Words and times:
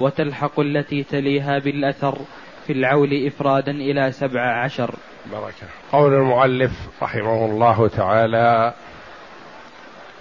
وتلحق 0.00 0.60
التي 0.60 1.02
تليها 1.02 1.58
بالأثر 1.58 2.18
في 2.66 2.72
العول 2.72 3.26
إفرادا 3.26 3.72
إلى 3.72 4.12
سبع 4.12 4.64
عشر. 4.64 4.94
بركة 5.32 5.66
قول 5.92 6.14
المؤلف 6.14 6.72
رحمه 7.02 7.44
الله 7.44 7.88
تعالى 7.88 8.74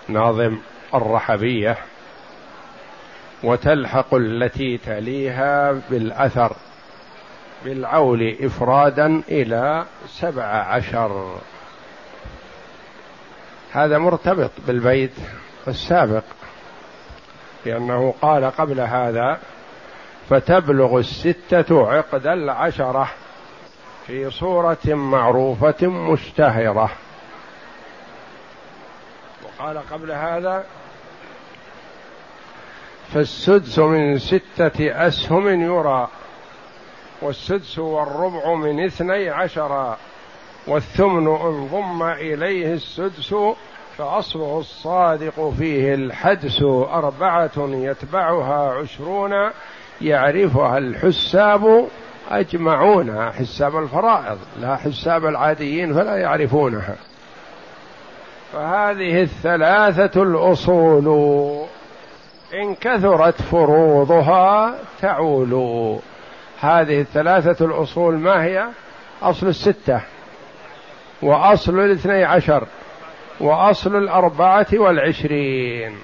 ناظم 0.07 0.57
الرحبية 0.93 1.77
وتلحق 3.43 4.13
التي 4.13 4.77
تليها 4.77 5.81
بالأثر 5.89 6.55
بالعول 7.65 8.37
إفرادا 8.41 9.21
إلى 9.29 9.85
سبع 10.07 10.43
عشر. 10.43 11.39
هذا 13.71 13.97
مرتبط 13.97 14.51
بالبيت 14.67 15.13
السابق 15.67 16.23
لأنه 17.65 18.13
قال 18.21 18.45
قبل 18.45 18.79
هذا 18.79 19.39
فتبلغ 20.29 20.97
الستة 20.97 21.91
عقد 21.91 22.27
العشرة 22.27 23.09
في 24.07 24.31
صورة 24.31 24.77
معروفة 24.85 25.87
مشتهرة 25.87 26.89
وقال 29.43 29.77
قبل 29.91 30.11
هذا 30.11 30.65
فالسدس 33.13 33.79
من 33.79 34.19
ستة 34.19 35.07
أسهم 35.07 35.61
يرى 35.61 36.07
والسدس 37.21 37.79
والربع 37.79 38.53
من 38.53 38.85
اثني 38.85 39.29
عشر 39.29 39.95
والثمن 40.67 41.27
إن 41.27 41.67
ضم 41.71 42.03
إليه 42.03 42.73
السدس 42.73 43.35
فأصله 43.97 44.59
الصادق 44.59 45.53
فيه 45.57 45.93
الحدس 45.93 46.61
أربعة 46.91 47.51
يتبعها 47.57 48.73
عشرون 48.73 49.51
يعرفها 50.01 50.77
الحساب 50.77 51.87
أجمعون 52.31 53.31
حساب 53.31 53.77
الفرائض 53.77 54.37
لا 54.61 54.75
حساب 54.75 55.25
العاديين 55.25 55.93
فلا 55.93 56.17
يعرفونها. 56.17 56.95
فهذه 58.53 59.21
الثلاثة 59.21 60.23
الأصول 60.23 61.07
إن 62.53 62.75
كثرت 62.75 63.41
فروضها 63.41 64.75
تعول. 65.01 65.53
هذه 66.61 67.01
الثلاثة 67.01 67.65
الأصول 67.65 68.13
ما 68.15 68.43
هي؟ 68.43 68.65
أصل 69.21 69.47
الستة 69.47 70.01
وأصل 71.21 71.79
الاثني 71.79 72.23
عشر 72.23 72.67
وأصل 73.39 73.95
الأربعة 73.95 74.67
والعشرين. 74.73 75.95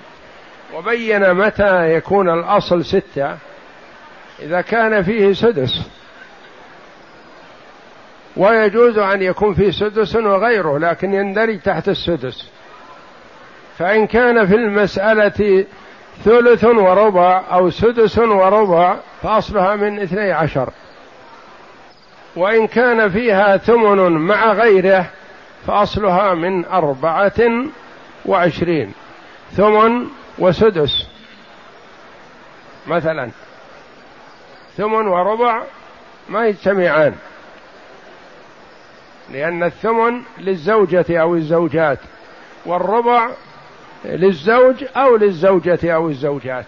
وبين 0.75 1.33
متى 1.33 1.93
يكون 1.93 2.29
الأصل 2.29 2.85
ستة؟ 2.85 3.37
إذا 4.41 4.61
كان 4.61 5.03
فيه 5.03 5.33
سدس. 5.33 5.81
ويجوز 8.37 8.97
أن 8.97 9.21
يكون 9.21 9.53
فيه 9.53 9.71
سدس 9.71 10.15
وغيره 10.15 10.77
لكن 10.77 11.13
يندرج 11.13 11.59
تحت 11.59 11.89
السدس. 11.89 12.49
فإن 13.77 14.07
كان 14.07 14.47
في 14.47 14.55
المسألة 14.55 15.65
ثلث 16.25 16.63
وربع 16.63 17.43
أو 17.51 17.69
سدس 17.69 18.17
وربع 18.17 18.95
فأصلها 19.23 19.75
من 19.75 19.99
اثني 19.99 20.31
عشر. 20.31 20.69
وإن 22.35 22.67
كان 22.67 23.09
فيها 23.09 23.57
ثمن 23.57 24.11
مع 24.11 24.53
غيره 24.53 25.05
فأصلها 25.67 26.33
من 26.33 26.65
أربعة 26.65 27.65
وعشرين. 28.25 28.93
ثمن 29.51 30.07
وسدس. 30.39 31.07
مثلا. 32.87 33.31
ثمن 34.77 35.07
وربع 35.07 35.63
ما 36.29 36.47
يجتمعان. 36.47 37.15
لأن 39.31 39.63
الثمن 39.63 40.21
للزوجة 40.37 41.05
أو 41.09 41.35
الزوجات 41.35 41.99
والربع 42.65 43.29
للزوج 44.05 44.85
أو 44.95 45.15
للزوجة 45.15 45.95
أو 45.95 46.09
الزوجات. 46.09 46.65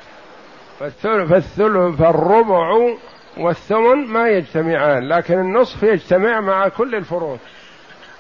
فالثلث 0.80 1.62
فالربع 2.02 2.96
والثمن 3.38 4.08
ما 4.08 4.30
يجتمعان 4.30 5.08
لكن 5.10 5.40
النصف 5.40 5.84
يجتمع 5.84 6.40
مع 6.40 6.68
كل 6.68 6.96
الفروض. 6.96 7.40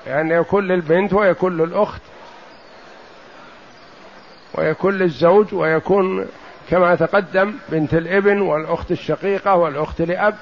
يعني 0.07 0.33
يكون 0.33 0.67
للبنت 0.67 1.13
ويكون 1.13 1.57
للأخت 1.57 2.01
ويكون 4.53 4.97
للزوج 4.97 5.53
ويكون 5.53 6.27
كما 6.69 6.95
تقدم 6.95 7.53
بنت 7.69 7.93
الابن 7.93 8.41
والأخت 8.41 8.91
الشقيقة 8.91 9.55
والأخت 9.55 10.01
لأب. 10.01 10.35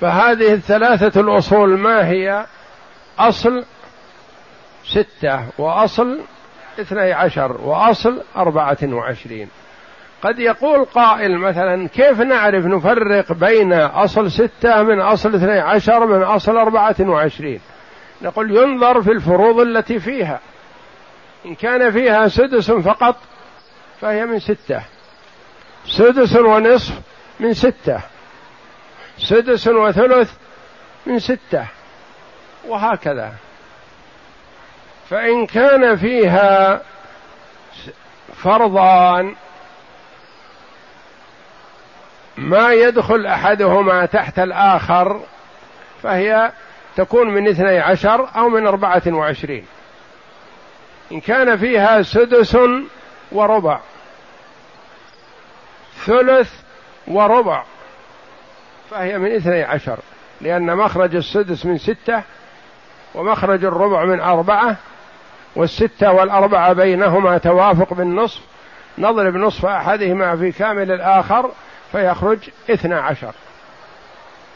فهذه 0.00 0.52
الثلاثة 0.52 1.20
الأصول 1.20 1.78
ما 1.78 2.08
هي؟ 2.08 2.46
أصل 3.18 3.64
ستة 4.84 5.46
وأصل 5.58 6.20
اثني 6.80 7.12
عشر 7.12 7.60
وأصل 7.60 8.22
أربعة 8.36 8.78
وعشرين. 8.82 9.48
قد 10.22 10.38
يقول 10.38 10.84
قائل 10.84 11.38
مثلا 11.38 11.88
كيف 11.88 12.20
نعرف 12.20 12.64
نفرق 12.64 13.32
بين 13.32 13.72
أصل 13.72 14.30
ستة 14.30 14.82
من 14.82 15.00
أصل 15.00 15.34
اثني 15.34 15.60
عشر 15.60 16.06
من 16.06 16.22
أصل 16.22 16.56
أربعة 16.56 16.96
وعشرين؟ 17.00 17.60
نقول 18.22 18.56
ينظر 18.56 19.02
في 19.02 19.12
الفروض 19.12 19.60
التي 19.60 19.98
فيها. 19.98 20.40
إن 21.44 21.54
كان 21.54 21.90
فيها 21.90 22.28
سدس 22.28 22.70
فقط 22.70 23.16
فهي 24.00 24.24
من 24.24 24.38
ستة. 24.38 24.82
سدس 25.86 26.36
ونصف 26.36 27.00
من 27.40 27.54
ستة. 27.54 28.00
سدس 29.18 29.68
وثلث 29.68 30.32
من 31.06 31.18
ستة. 31.18 31.66
وهكذا. 32.64 33.32
فإن 35.10 35.46
كان 35.46 35.96
فيها 35.96 36.82
فرضان 38.34 39.34
ما 42.36 42.72
يدخل 42.72 43.26
أحدهما 43.26 44.06
تحت 44.06 44.38
الآخر 44.38 45.20
فهي 46.02 46.52
تكون 46.96 47.30
من 47.30 47.48
اثني 47.48 47.78
عشر 47.78 48.28
أو 48.36 48.48
من 48.48 48.66
أربعة 48.66 49.02
وعشرين. 49.06 49.66
إن 51.12 51.20
كان 51.20 51.56
فيها 51.56 52.02
سدس 52.02 52.58
وربع. 53.32 53.80
ثلث 56.04 56.52
وربع. 57.06 57.64
فهي 58.90 59.18
من 59.18 59.34
اثني 59.34 59.62
عشر. 59.62 59.98
لأن 60.40 60.76
مخرج 60.76 61.16
السدس 61.16 61.66
من 61.66 61.78
ستة 61.78 62.22
ومخرج 63.14 63.64
الربع 63.64 64.04
من 64.04 64.20
أربعة 64.20 64.76
والستة 65.56 66.12
والأربعة 66.12 66.72
بينهما 66.72 67.38
توافق 67.38 67.94
بالنصف. 67.94 68.40
نضرب 68.98 69.36
نصف 69.36 69.66
أحدهما 69.66 70.36
في 70.36 70.52
كامل 70.52 70.92
الآخر 70.92 71.50
فيخرج 71.92 72.38
اثنا 72.70 73.00
عشر. 73.00 73.34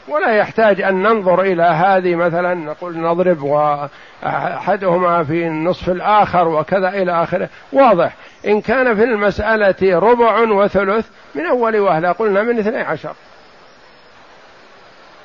ولا 0.08 0.37
يحتاج 0.37 0.81
أن 0.81 1.02
ننظر 1.02 1.40
إلى 1.40 1.62
هذه 1.62 2.14
مثلا 2.14 2.55
نقول 2.55 2.99
نضرب 2.99 3.43
وأحدهما 3.43 5.25
في 5.25 5.46
النصف 5.46 5.88
الآخر 5.88 6.49
وكذا 6.49 6.88
إلى 6.88 7.22
آخره. 7.22 7.49
واضح. 7.72 8.12
إن 8.46 8.60
كان 8.60 8.96
في 8.96 9.05
المسألة 9.05 9.99
ربع 9.99 10.40
وثلث 10.40 11.06
من 11.34 11.46
أول 11.46 11.76
وهلة 11.76 12.12
قلنا 12.12 12.43
من 12.43 12.58
اثني 12.58 12.81
عشر. 12.81 13.14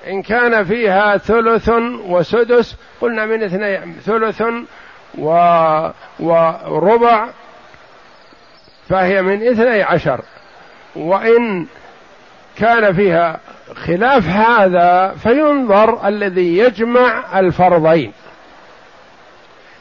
إن 0.08 0.22
كان 0.22 0.64
فيها 0.64 1.18
ثلث 1.18 1.70
وسدس 2.06 2.78
قلنا 3.02 3.26
من 3.26 3.44
اثني 3.44 3.94
ثلث 3.94 4.44
و... 5.18 5.30
وربع 6.20 7.28
فهي 8.90 9.22
من 9.22 9.48
اثني 9.48 9.82
عشر. 9.82 10.22
وإن 10.96 11.66
كان 12.58 12.94
فيها 12.94 13.40
خلاف 13.76 14.28
هذا 14.28 15.16
فينظر 15.24 16.08
الذي 16.08 16.58
يجمع 16.58 17.40
الفرضين. 17.40 18.14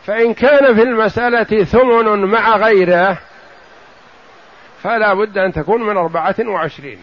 فإن 0.07 0.35
كان 0.35 0.75
في 0.75 0.83
المسألة 0.83 1.65
ثمن 1.65 2.25
مع 2.25 2.57
غيره 2.57 3.19
فلا 4.83 5.15
بد 5.15 5.39
أن 5.39 5.53
تكون 5.53 5.83
من 5.83 5.97
أربعة 5.97 6.35
وعشرين. 6.41 7.03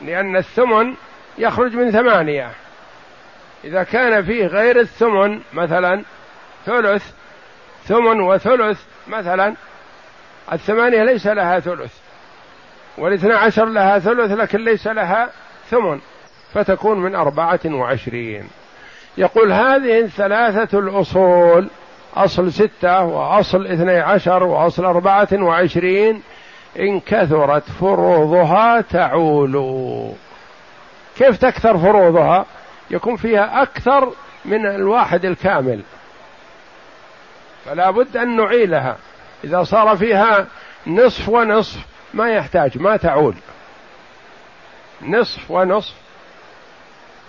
لأن 0.00 0.36
الثمن 0.36 0.94
يخرج 1.38 1.76
من 1.76 1.90
ثمانية. 1.90 2.50
إذا 3.64 3.82
كان 3.82 4.24
فيه 4.24 4.46
غير 4.46 4.80
الثمن 4.80 5.40
مثلا 5.52 6.02
ثلث 6.66 7.12
ثمن 7.84 8.20
وثلث 8.20 8.80
مثلا 9.08 9.54
الثمانية 10.52 11.04
ليس 11.04 11.26
لها 11.26 11.60
ثلث 11.60 11.94
والاثنى 12.98 13.32
عشر 13.32 13.64
لها 13.64 13.98
ثلث 13.98 14.32
لكن 14.32 14.58
ليس 14.58 14.86
لها 14.86 15.30
ثمن 15.70 16.00
فتكون 16.54 16.98
من 16.98 17.14
أربعة 17.14 17.60
وعشرين. 17.64 18.48
يقول 19.18 19.52
هذه 19.52 20.00
الثلاثة 20.00 20.78
الأصول 20.78 21.68
أصل 22.16 22.52
ستة 22.52 23.02
وأصل 23.02 23.66
اثني 23.66 23.98
عشر 23.98 24.42
وأصل 24.42 24.84
أربعة 24.84 25.28
وعشرين 25.32 26.22
إن 26.78 27.00
كثرت 27.00 27.70
فروضها 27.80 28.80
تعول. 28.80 29.52
كيف 31.16 31.38
تكثر 31.38 31.78
فروضها؟ 31.78 32.46
يكون 32.90 33.16
فيها 33.16 33.62
أكثر 33.62 34.12
من 34.44 34.66
الواحد 34.66 35.24
الكامل. 35.24 35.82
فلا 37.64 37.90
بد 37.90 38.16
أن 38.16 38.36
نعيلها. 38.36 38.96
إذا 39.44 39.62
صار 39.62 39.96
فيها 39.96 40.46
نصف 40.86 41.28
ونصف 41.28 41.86
ما 42.14 42.30
يحتاج 42.30 42.78
ما 42.78 42.96
تعول. 42.96 43.34
نصف 45.02 45.50
ونصف. 45.50 45.94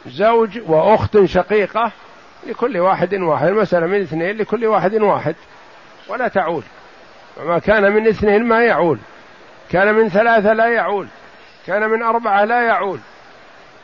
زوج 0.08 0.60
وأخت 0.68 1.26
شقيقة 1.26 1.92
لكل 2.48 2.78
واحد 2.78 3.14
واحد 3.14 3.48
المسألة 3.48 3.88
من 3.88 4.02
اثنين 4.02 4.38
لكل 4.38 4.66
واحد 4.66 4.96
واحد 4.96 5.36
ولا 6.08 6.28
تعول. 6.28 6.64
وما 7.38 7.60
كان 7.60 7.92
من 7.92 8.08
اثنين 8.08 8.44
ما 8.44 8.64
يعول. 8.64 9.00
كان 9.70 9.96
من 9.96 10.10
ثلاثة 10.10 10.54
لا 10.54 10.68
يعول. 10.68 11.08
كان 11.68 11.90
من 11.90 12.04
أربعة 12.04 12.46
لا 12.46 12.62
يعول. 12.62 13.00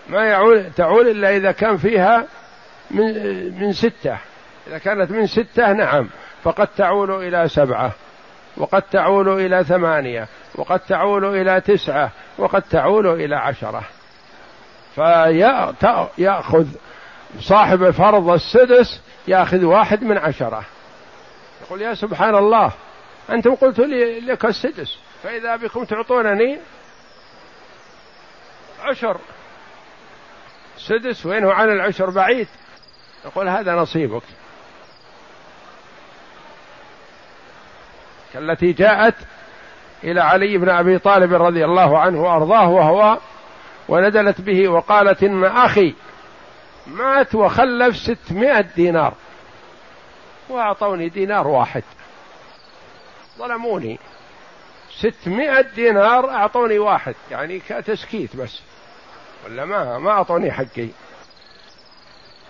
ما 0.10 0.26
يعول 0.26 0.72
تعول 0.76 1.08
إلا 1.08 1.36
إذا 1.36 1.52
كان 1.52 1.78
فيها 1.78 2.28
من 2.92 3.14
من 3.62 3.74
ستة. 3.74 4.18
إذا 4.68 4.78
كانت 4.78 5.12
من 5.12 5.28
ستة 5.28 5.74
نعم 5.74 6.10
فقد 6.44 6.68
تعول 6.68 7.12
إلى 7.12 7.48
سبعة. 7.48 7.92
وقد 8.58 8.82
تعول 8.82 9.30
إلى 9.46 9.64
ثمانية 9.64 10.28
وقد 10.56 10.80
تعول 10.80 11.26
إلى 11.26 11.62
تسعة 11.62 12.12
وقد 12.38 12.62
تعول 12.62 13.08
إلى 13.08 13.36
عشرة. 13.36 13.84
فيأخذ 14.96 16.68
صاحب 17.40 17.90
فرض 17.90 18.30
السدس 18.30 19.02
يأخذ 19.28 19.66
واحد 19.66 20.04
من 20.04 20.18
عشرة. 20.18 20.66
يقول 21.62 21.82
يا 21.82 21.94
سبحان 21.94 22.36
الله 22.36 22.72
أنتم 23.30 23.56
قلتوا 23.56 23.86
لي 23.86 24.20
لك 24.20 24.46
السدس 24.46 24.98
فإذا 25.24 25.56
بكم 25.56 25.84
تعطونني 25.84 26.60
عشر. 28.82 29.18
سدس 30.78 31.26
وينه 31.26 31.54
عن 31.54 31.70
العشر 31.70 32.10
بعيد. 32.10 32.48
يقول 33.26 33.50
هذا 33.50 33.76
نصيبك. 33.76 34.24
كالتي 38.34 38.72
جاءت 38.72 39.16
إلى 40.04 40.22
علي 40.22 40.58
بن 40.58 40.70
أبي 40.70 41.00
طالب 41.00 41.34
رضي 41.34 41.66
الله 41.66 42.00
عنه 42.00 42.22
وأرضاه 42.22 42.70
وهو 42.70 43.18
ونزلت 43.90 44.42
به 44.42 44.68
وقالت 44.68 45.24
إن 45.24 45.44
أخي 45.44 45.94
مات 46.88 47.36
وخلف 47.36 47.98
ستمائة 47.98 48.66
دينار 48.76 49.14
وأعطوني 50.50 51.10
دينار 51.10 51.48
واحد. 51.48 51.84
ظلموني. 53.38 54.00
ستمائة 54.92 55.62
دينار 55.62 56.30
أعطوني 56.30 56.80
واحد 56.80 57.16
يعني 57.32 57.60
كتسكيت 57.60 58.36
بس 58.36 58.62
ولا 59.46 59.66
ما 59.66 59.98
ما 59.98 60.12
أعطوني 60.12 60.52
حقي. 60.52 60.88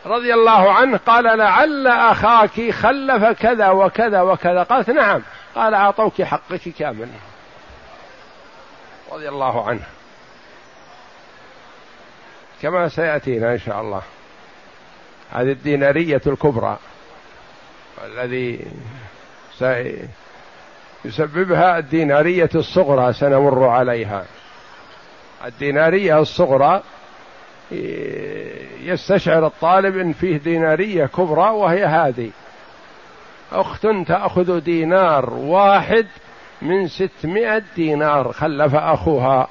رضي 0.05 0.33
الله 0.33 0.73
عنه 0.73 0.97
قال 0.97 1.37
لعل 1.37 1.87
أخاك 1.87 2.71
خلف 2.71 3.25
كذا 3.25 3.69
وكذا 3.69 4.21
وكذا 4.21 4.63
قالت 4.63 4.89
نعم. 4.89 5.21
قال 5.55 5.73
أعطوك 5.73 6.21
حقك 6.21 6.69
كامل. 6.79 7.09
رضي 9.11 9.29
الله 9.29 9.67
عنه. 9.67 9.85
كما 12.61 12.89
سيأتينا 12.89 13.51
إن 13.53 13.59
شاء 13.59 13.81
الله. 13.81 14.01
هذه 15.31 15.51
الدينارية 15.51 16.21
الكبرى 16.27 16.77
الذي 18.05 18.65
يسببها 21.05 21.77
الدينارية 21.77 22.49
الصغرى 22.55 23.13
سنمر 23.13 23.67
عليها. 23.67 24.25
الدينارية 25.45 26.19
الصغرى 26.19 26.83
يستشعر 28.81 29.45
الطالب 29.47 29.97
إن 29.97 30.13
فيه 30.13 30.37
دينارية 30.37 31.05
كبرى 31.05 31.49
وهي 31.49 31.85
هذه. 31.85 32.31
أخت 33.53 33.87
تأخذ 33.87 34.59
دينار 34.59 35.33
واحد 35.33 36.07
من 36.61 36.87
ستمائة 36.87 37.63
دينار 37.75 38.31
خلف 38.31 38.75
أخوها 38.75 39.47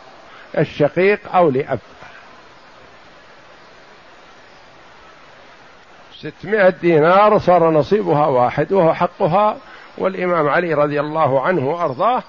الشقيق 0.59 1.21
أو 1.35 1.51
لأب. 1.51 1.79
ستمائة 6.15 6.69
دينار 6.69 7.39
صار 7.39 7.71
نصيبها 7.71 8.27
واحد 8.27 8.73
وهو 8.73 8.95
حقها 8.95 9.57
والإمام 9.99 10.49
علي 10.49 10.75
رضي 10.75 11.01
الله 11.01 11.41
عنه 11.43 11.69
وأرضاه 11.69 12.23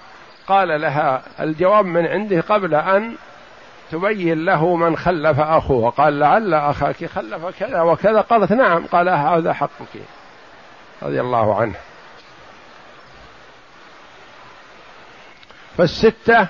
قال 0.48 0.82
لها 0.82 1.22
الجواب 1.40 1.86
من 1.86 2.08
عنده 2.08 2.42
قبل 2.42 2.76
أن 2.76 3.16
تبين 3.92 4.46
له 4.46 4.76
من 4.76 4.98
خلف 4.98 5.40
أخوه. 5.40 5.90
قال 5.90 6.20
لعل 6.20 6.54
أخاك 6.54 7.06
خلف 7.06 7.60
كذا 7.60 7.82
وكذا. 7.82 8.22
قالت 8.22 8.52
نعم 8.52 8.86
قال 8.86 9.10
هذا 9.10 9.54
حقك. 9.54 10.23
رضي 11.04 11.22
الله 11.22 11.56
عنه. 11.56 11.76
فالستة 15.78 16.48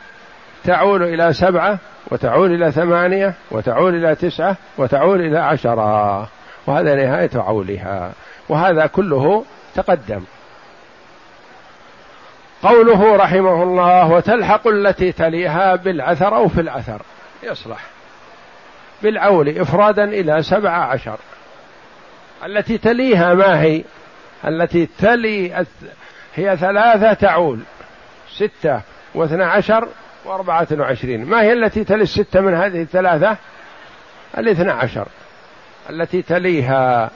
تعول 0.64 1.04
إلى 1.04 1.34
سبعة 1.34 1.78
وتعول 2.12 2.54
إلى 2.54 2.72
ثمانية 2.72 3.34
وتعول 3.52 3.96
إلى 3.96 4.16
تسعة 4.16 4.56
وتعول 4.78 5.22
إلى 5.22 5.40
عشرة. 5.40 6.28
وهذا 6.68 6.96
نهاية 6.96 7.30
عولها. 7.36 8.12
وهذا 8.50 8.86
كله 8.86 9.46
تقدم. 9.76 10.24
قوله 12.64 13.16
رحمه 13.16 13.64
الله 13.64 14.12
وتلحق 14.12 14.68
التي 14.68 15.12
تليها 15.12 15.76
بالعثر 15.76 16.36
أو 16.36 16.48
في 16.48 16.62
العثر 16.62 17.02
يصلح. 17.44 17.80
بالعول 19.02 19.58
إفرادا 19.58 20.04
إلى 20.04 20.44
سبع 20.44 20.72
عشر. 20.72 21.18
التي 22.46 22.78
تليها 22.78 23.34
ما 23.34 23.62
هي؟ 23.62 23.84
التي 24.48 24.90
تلي 25.00 25.66
هي 26.36 26.58
ثلاثة 26.58 27.14
تعول 27.14 27.60
ستة 28.30 28.82
واثنى 29.16 29.44
عشر 29.44 29.88
وأربعة 30.26 30.68
وعشرين. 30.72 31.26
ما 31.26 31.42
هي 31.42 31.54
التي 31.54 31.84
تلي 31.84 32.04
الستة 32.04 32.42
من 32.42 32.54
هذه 32.54 32.82
الثلاثة؟ 32.82 33.38
الاثنى 34.38 34.72
عشر. 34.72 35.08
التي 35.90 36.22
تليها. 36.22 37.10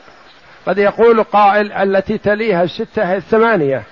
قد 0.68 0.78
يقول 0.78 1.24
قائل 1.24 1.72
التي 1.72 2.18
تليها 2.18 2.64
الستة 2.64 3.04
هي 3.04 3.18
الثمانية. 3.18 3.84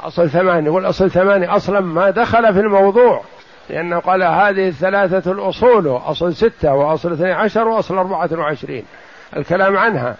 أصل 0.00 0.30
ثمانية 0.30 0.70
والأصل 0.70 1.10
ثمانية 1.10 1.56
أصلا 1.56 1.80
ما 1.80 2.10
دخل 2.10 2.54
في 2.54 2.60
الموضوع 2.60 3.24
لأنه 3.70 3.98
قال 3.98 4.22
هذه 4.22 4.68
الثلاثة 4.68 5.32
الأصول 5.32 5.88
أصل 5.88 6.34
ستة 6.34 6.74
وأصل 6.74 7.12
اثني 7.12 7.32
عشر 7.32 7.68
وأصل 7.68 7.98
أربعة 7.98 8.28
وعشرين. 8.32 8.84
الكلام 9.36 9.76
عنها. 9.76 10.16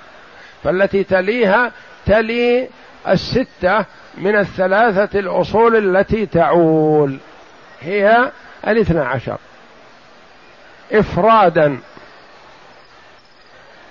فالتي 0.64 1.04
تليها 1.04 1.72
تلي 2.06 2.68
الستة 3.08 3.84
من 4.18 4.36
الثلاثة 4.38 5.18
الأصول 5.18 5.96
التي 5.96 6.26
تعول. 6.26 7.18
هي 7.80 8.30
الاثنى 8.66 9.00
عشر. 9.00 9.38
إفرادا. 10.92 11.78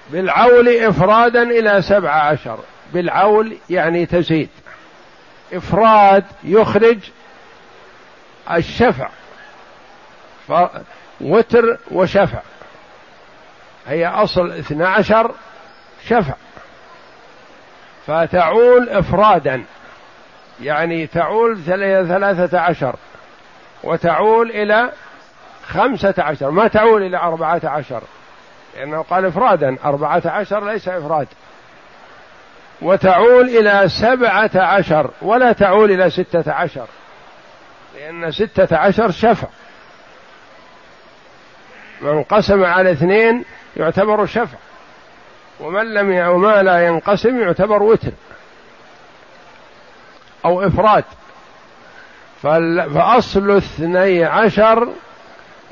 بالعول 0.09 0.69
إفرادا 0.69 1.43
إلى 1.43 1.81
سبع 1.81 2.11
عشر. 2.11 2.59
بالعول 2.93 3.57
يعني 3.69 4.05
تزيد. 4.05 4.49
إفراد 5.53 6.23
يخرج 6.43 6.97
الشفع. 8.51 9.09
وتر 11.21 11.77
وشفع. 11.91 12.39
هي 13.87 14.07
أصل 14.07 14.51
اثنى 14.51 14.85
عشر 14.85 15.31
شفع. 16.07 16.33
فتعول 18.07 18.89
إفرادا. 18.89 19.63
يعني 20.61 21.07
تعول 21.07 21.59
ثلاثة 22.07 22.59
عشر 22.59 22.95
وتعول 23.83 24.49
إلى 24.49 24.91
خمسة 25.67 26.13
عشر. 26.17 26.51
ما 26.51 26.67
تعول 26.67 27.03
إلى 27.03 27.17
أربعة 27.17 27.61
عشر؟ 27.63 28.01
لأنه 28.75 29.01
قال 29.01 29.25
إفرادا. 29.25 29.77
أربعة 29.85 30.21
عشر 30.25 30.71
ليس 30.71 30.87
إفراد. 30.87 31.27
وتعول 32.81 33.49
إلى 33.49 33.89
سبعة 33.89 34.51
عشر 34.55 35.11
ولا 35.21 35.51
تعول 35.51 35.91
إلى 35.91 36.09
ستة 36.09 36.51
عشر. 36.51 36.87
لأن 37.95 38.31
ستة 38.31 38.77
عشر 38.77 39.11
شفع. 39.11 39.47
من 42.01 42.23
قسم 42.23 42.63
على 42.63 42.91
اثنين 42.91 43.45
يعتبر 43.77 44.25
شفع. 44.25 44.57
ومن 45.61 45.93
لم 45.93 46.27
وما 46.27 46.63
لا 46.63 46.85
ينقسم 46.87 47.39
يعتبر 47.39 47.83
وتر 47.83 48.11
أو 50.45 50.67
إفراد. 50.67 51.03
فأصل 52.41 53.57
اثني 53.57 54.23
عشر 54.23 54.89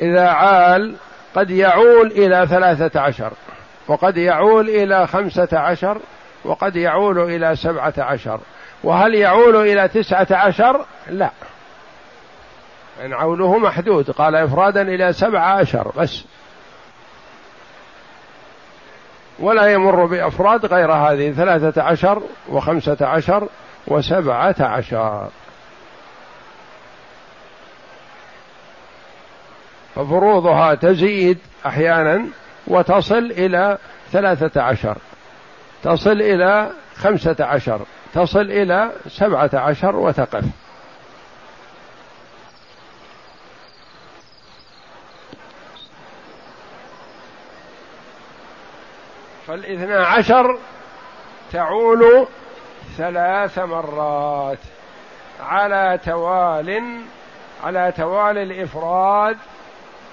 إذا 0.02 0.28
عال 0.28 0.96
قد 1.36 1.50
يعول 1.50 2.08
إلى 2.08 2.48
ثلاثة 2.48 3.00
عشر 3.00 3.32
وقد 3.88 4.18
يعول 4.18 4.70
إلى 4.70 5.08
خمسة 5.08 5.60
عشر 5.60 5.98
وقد 6.46 6.76
يعول 6.76 7.20
إلى 7.20 7.56
سبعة 7.56 7.94
عشر. 7.98 8.40
وهل 8.84 9.16
يعول 9.16 9.56
إلى 9.56 9.88
تسعة 9.88 10.28
عشر؟ 10.32 10.86
لا. 11.10 11.30
إن 13.06 13.14
عوله 13.14 13.58
محدود 13.58 14.12
قال 14.12 14.36
إفرادا 14.36 14.82
إلى 14.82 15.14
سبعة 15.14 15.60
عشر 15.60 15.92
بس. 15.98 16.24
ولا 19.40 19.68
يمر 19.74 20.06
بأفراد 20.06 20.66
غير 20.66 20.92
هذه 20.92 21.32
ثلاثة 21.32 21.82
عشر 21.84 22.22
وخمسة 22.50 22.98
عشر 23.02 23.48
وسبعة 23.88 24.56
عشر. 24.60 25.28
ففروضها 29.96 30.76
تزيد 30.76 31.38
أحيانا 31.66 32.26
وتصل 32.68 33.32
إلى 33.32 33.78
ثلاثة 34.12 34.62
عشر. 34.62 34.98
تصل 35.84 36.22
إلى 36.22 36.72
خمسة 36.96 37.36
عشر 37.40 37.82
تصل 38.14 38.42
إلى 38.42 38.92
سبعة 39.08 39.50
عشر 39.54 39.96
وتقف. 39.96 40.44
فالاثنا 49.50 50.06
عشر 50.06 50.60
تعول 51.52 52.28
ثلاث 52.98 53.60
مرات 53.60 54.60
على 55.40 56.00
توال 56.06 57.02
على 57.64 57.94
توالي 57.98 58.44
الإفراد 58.44 59.38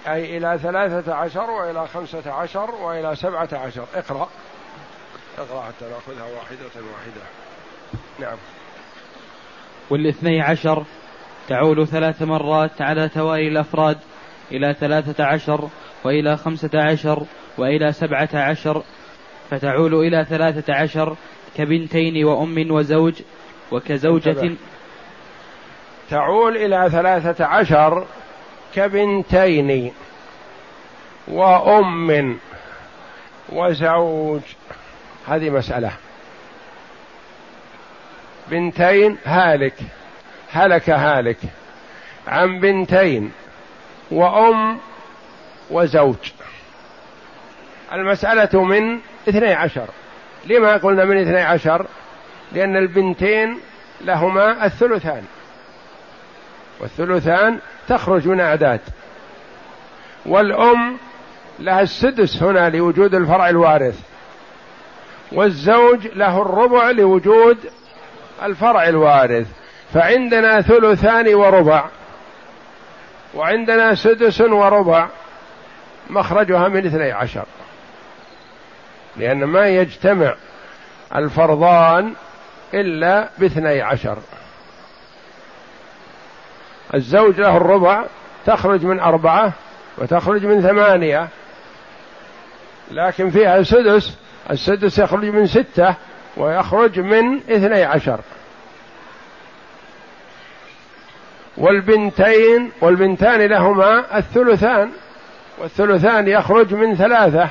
أي 0.09 0.37
إلى 0.37 0.59
ثلاثة 0.59 1.15
عشر 1.15 1.51
وإلى 1.51 1.89
خمسة 1.89 2.33
عشر 2.33 2.71
وإلى 2.75 3.17
سبعة 3.17 3.49
عشر. 3.53 3.85
اقرأ. 3.95 4.29
اقرأ 5.39 5.63
حتى 5.63 5.85
نأخذها 5.85 6.37
واحدة 6.37 6.67
واحدة. 6.75 7.23
نعم. 8.19 8.39
والاثني 9.91 10.41
عشر 10.43 10.85
تعول 11.49 11.87
ثلاث 11.87 12.23
مرات 12.23 12.83
على 12.83 13.09
توالي 13.09 13.49
الأفراد 13.49 13.99
إلى 14.53 14.75
ثلاثة 14.81 15.25
عشر 15.25 15.69
وإلى 16.05 16.37
خمسة 16.37 16.71
عشر 16.75 17.23
وإلى 17.59 17.93
سبعة 17.93 18.29
عشر 18.35 18.83
فتعول 19.51 19.95
إلى 19.95 20.27
ثلاثة 20.29 20.75
عشر 20.75 21.17
كبنتين 21.57 22.25
وأم 22.25 22.71
وزوج 22.71 23.23
وكزوجة. 23.73 24.53
تعول 26.11 26.57
إلى 26.57 26.91
ثلاثة 26.91 27.45
عشر 27.45 28.07
كبنتين 28.75 29.93
وأم 31.29 32.39
وزوج. 33.49 34.41
هذه 35.29 35.51
مسألة. 35.51 35.93
بنتين 38.51 39.19
هالك 39.25 39.75
هلك 40.53 40.91
هالك. 40.91 41.39
عن 42.27 42.61
بنتين 42.61 43.33
وأم 44.11 44.79
وزوج. 45.71 46.33
المسألة 47.93 48.65
من 48.65 49.01
اثني 49.29 49.55
عشر. 49.55 49.87
لما 50.45 50.77
قلنا 50.77 51.05
من 51.05 51.21
اثني 51.21 51.41
عشر؟ 51.41 51.87
لأن 52.53 52.77
البنتين 52.77 53.59
لهما 54.01 54.67
الثلثان. 54.67 55.23
والثلثان 56.81 57.59
تخرج 57.89 58.29
من 58.29 58.41
أعداد. 58.41 58.81
والأم 60.27 60.97
لها 61.59 61.81
السدس 61.81 62.43
هنا 62.43 62.71
لوجود 62.71 63.15
الفرع 63.15 63.49
الوارث. 63.49 64.01
والزوج 65.33 66.07
له 66.07 66.43
الربع 66.43 66.91
لوجود 66.91 67.59
الفرع 68.43 68.89
الوارث. 68.89 69.47
فعندنا 69.95 70.61
ثلثان 70.61 71.35
وربع. 71.35 71.85
وعندنا 73.35 73.95
سدس 73.95 74.41
وربع. 74.41 75.09
مخرجها 76.11 76.69
من 76.69 76.87
اثني 76.87 77.13
عشر. 77.13 77.45
لأن 79.19 79.45
ما 79.45 79.67
يجتمع 79.67 80.35
الفرضان 81.15 82.15
إلا 82.75 83.29
باثني 83.39 83.83
عشر. 83.83 84.19
الزوج 86.95 87.41
له 87.41 87.57
الربع 87.57 88.05
تخرج 88.47 88.85
من 88.85 89.01
أربعة 89.01 89.53
وتخرج 89.99 90.47
من 90.47 90.63
ثمانية. 90.63 91.29
لكن 92.91 93.31
فيها 93.31 93.63
سدس 93.63 94.17
السدس 94.51 94.99
يخرج 94.99 95.25
من 95.25 95.47
ستة 95.47 95.95
ويخرج 96.37 97.01
من 97.01 97.37
اثني 97.37 97.85
عشر. 97.85 98.21
والبنتين 101.57 102.73
والبنتان 102.81 103.41
لهما 103.41 104.19
الثلثان 104.19 104.91
والثلثان 105.59 106.29
يخرج 106.29 106.75
من 106.75 106.95
ثلاثة. 106.95 107.49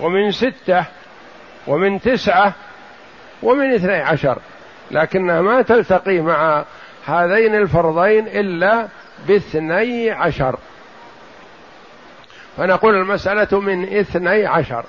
ومن 0.00 0.30
ستة 0.30 0.84
ومن 1.66 2.00
تسعة 2.00 2.54
ومن 3.42 3.74
اثني 3.74 3.96
عشر 3.96 4.38
لكنها 4.90 5.40
ما 5.40 5.62
تلتقي 5.62 6.20
مع 6.20 6.64
هذين 7.06 7.54
الفرضين 7.54 8.26
إلا 8.26 8.88
باثني 9.28 10.10
عشر. 10.10 10.58
فنقول 12.56 12.94
المسألة 12.94 13.60
من 13.60 13.98
اثني 13.98 14.46
عشر. 14.46 14.84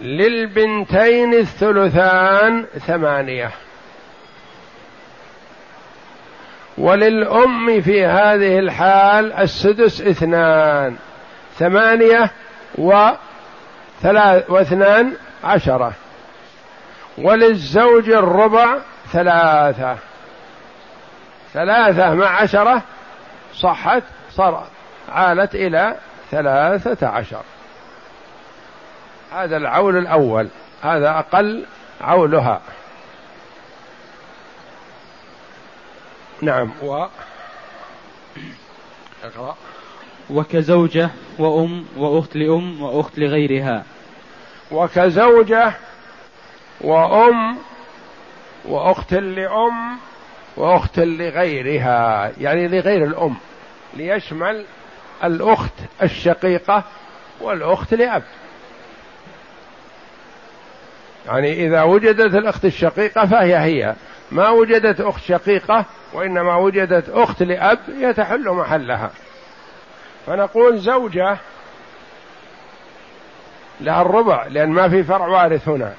للبنتين 0.00 1.34
الثلثان 1.34 2.66
ثمانية. 2.86 3.50
وللأم 6.78 7.80
في 7.80 8.04
هذه 8.04 8.58
الحال 8.58 9.32
السدس 9.32 10.00
اثنان 10.00 10.96
ثمانية 11.58 12.30
وثلاث 14.00 14.50
واثنان 14.50 15.16
عشرة. 15.44 15.92
وللزوج 17.18 18.10
الربع 18.10 18.78
ثلاثة. 19.12 19.96
ثلاثة 21.52 22.14
مع 22.14 22.26
عشرة 22.26 22.82
صحت 23.54 24.02
صار 24.30 24.66
عالت 25.08 25.54
إلى 25.54 25.96
ثلاثة 26.30 27.08
عشر. 27.08 27.42
هذا 29.32 29.56
العول 29.56 29.96
الأول. 29.96 30.48
هذا 30.82 31.10
أقل 31.18 31.66
عولها. 32.00 32.60
نعم 36.42 36.72
و 36.82 37.06
اقرأ. 39.24 39.56
وكزوجة 40.30 41.10
وأم 41.38 41.84
وأخت 41.96 42.36
لأم 42.36 42.82
وأخت 42.82 43.18
لغيرها. 43.18 43.84
وكزوجة 44.70 45.72
وأم 46.80 47.58
وأخت 48.64 49.14
لأم 49.14 49.96
وأخت 50.56 50.98
لغيرها 50.98 52.32
يعني 52.40 52.68
لغير 52.68 53.04
الأم 53.04 53.36
ليشمل 53.94 54.64
الأخت 55.24 55.72
الشقيقة 56.02 56.84
والأخت 57.40 57.94
لأب. 57.94 58.22
يعني 61.26 61.66
إذا 61.66 61.82
وجدت 61.82 62.34
الأخت 62.34 62.64
الشقيقة 62.64 63.26
فهي 63.26 63.56
هي 63.58 63.94
ما 64.32 64.48
وجدت 64.48 65.00
أخت 65.00 65.22
شقيقة 65.22 65.84
وإنما 66.12 66.56
وجدت 66.56 67.08
أخت 67.08 67.42
لأب 67.42 67.78
يتحل 67.98 68.50
محلها. 68.50 69.10
فنقول 70.26 70.78
زوجة 70.78 71.36
لها 73.80 74.02
الربع 74.02 74.46
لأن 74.46 74.70
ما 74.70 74.88
في 74.88 75.02
فرع 75.02 75.26
وارث 75.26 75.68
هنا. 75.68 75.92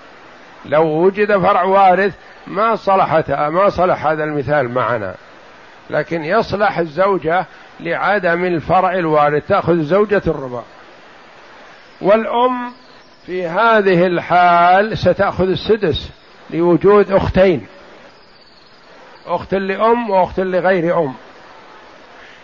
لو 0.65 0.83
وجد 0.83 1.37
فرع 1.37 1.63
وارث 1.63 2.15
ما 2.47 2.75
صلحت 2.75 3.31
ما 3.31 3.69
صلح 3.69 4.05
هذا 4.05 4.23
المثال 4.23 4.69
معنا. 4.69 5.15
لكن 5.89 6.23
يصلح 6.23 6.77
الزوجة 6.77 7.45
لعدم 7.79 8.45
الفرع 8.45 8.93
الوارث 8.93 9.47
تأخذ 9.47 9.81
زوجة 9.81 10.21
الربع. 10.27 10.61
والأم 12.01 12.71
في 13.25 13.47
هذه 13.47 14.05
الحال 14.05 14.97
ستأخذ 14.97 15.47
السدس 15.47 16.09
لوجود 16.49 17.11
أختين 17.11 17.67
أخت 19.27 19.53
لأم 19.53 20.09
وأخت 20.09 20.39
لغير 20.39 20.99
أم. 20.99 21.13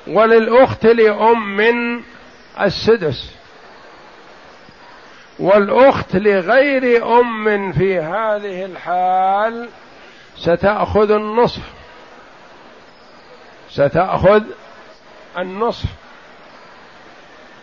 وللأخت 0.07 0.85
لأم 0.85 2.01
السدس. 2.61 3.31
والأخت 5.39 6.15
لغير 6.15 7.19
أم 7.19 7.71
في 7.71 7.99
هذه 7.99 8.65
الحال 8.65 9.69
ستأخذ 10.37 11.11
النصف. 11.11 11.61
ستأخذ 13.69 14.43
النصف. 15.37 15.85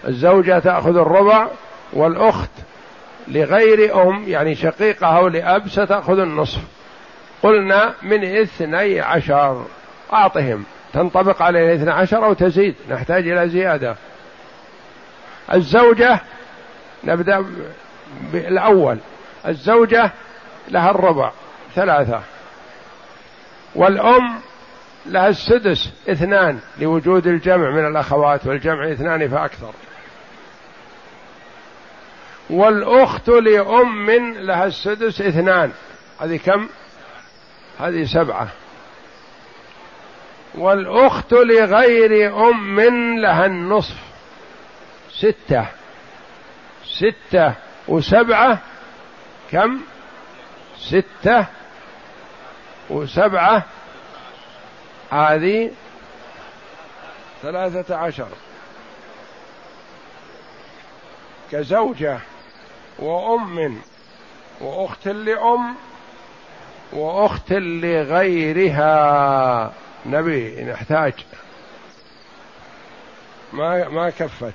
الزوجة 0.09 0.59
تأخذ 0.59 0.97
الربع 0.97 1.49
والأخت 1.93 2.51
لغير 3.29 4.03
أم 4.03 4.25
يعني 4.29 4.55
شقيقة 4.55 5.07
أو 5.07 5.29
لأب 5.29 5.69
ستأخذ 5.69 6.19
النصف. 6.19 6.61
قلنا 7.43 7.95
من 8.03 8.25
اثني 8.25 9.01
عشر. 9.01 9.67
أعطهم. 10.13 10.65
تنطبق 10.95 11.43
عليه 11.43 11.61
الاثنى 11.61 11.91
عشر 11.91 12.25
أو 12.25 12.33
تزيد 12.33 12.75
نحتاج 12.91 13.29
إلى 13.29 13.49
زيادة. 13.49 13.97
الزوجة 15.53 16.21
نبدأ 17.05 17.45
بالأول. 18.33 18.99
الزوجة 19.47 20.11
لها 20.69 20.91
الربع 20.91 21.33
ثلاثة. 21.75 22.21
والأم 23.75 24.41
لها 25.07 25.29
السدس 25.29 25.93
اثنان 26.09 26.59
لوجود 26.79 27.27
الجمع 27.27 27.71
من 27.71 27.87
الأخوات 27.87 28.47
والجمع 28.47 28.93
اثنان 28.93 29.29
فأكثر. 29.29 29.73
والأخت 32.51 33.29
لأم 33.29 34.11
لها 34.37 34.67
السدس 34.67 35.21
اثنان. 35.21 35.73
هذه 36.21 36.37
كم؟ 36.37 36.69
هذه 37.81 38.05
سبعة. 38.05 38.49
والأخت 40.55 41.33
لغير 41.33 42.49
أم 42.51 42.81
لها 43.21 43.47
النصف. 43.47 43.97
ستة. 45.11 45.67
ستة 46.85 47.55
وسبعة. 47.89 48.59
كم؟ 49.51 49.81
ستة 50.79 51.47
وسبعة. 52.91 53.63
هذه 55.11 55.71
ثلاثة 57.43 57.97
عشر. 57.97 58.29
كزوجة 61.53 62.19
وأم 62.99 63.79
وأخت 64.61 65.09
لأم 65.09 65.75
وأخت 66.93 67.53
لغيرها. 67.53 68.93
نبي 70.07 70.65
نحتاج 70.65 71.13
ما 73.53 73.89
ما 73.89 74.11
كفت. 74.11 74.55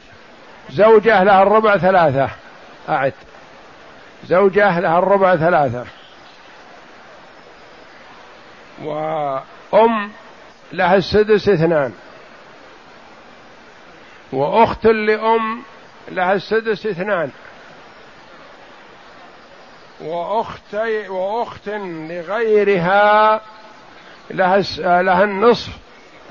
زوجة 0.70 1.24
لها 1.24 1.44
الربع 1.44 1.78
ثلاثة. 1.78 2.30
أعد. 2.90 3.14
زوجة 4.26 4.80
لها 4.80 5.00
الربع 5.00 5.36
ثلاثة. 5.36 5.86
وأم 8.84 10.12
لها 10.72 10.96
السدس 10.96 11.50
اثنان. 11.50 11.94
وأخت 14.32 14.86
لأم 14.86 15.64
لها 16.08 16.34
السدس 16.34 16.86
اثنان. 16.86 17.32
وأختي 20.02 21.08
وأخت 21.08 21.70
لغيرها 22.10 23.42
لها 24.30 24.62
لها 25.02 25.24
النصف 25.24 25.78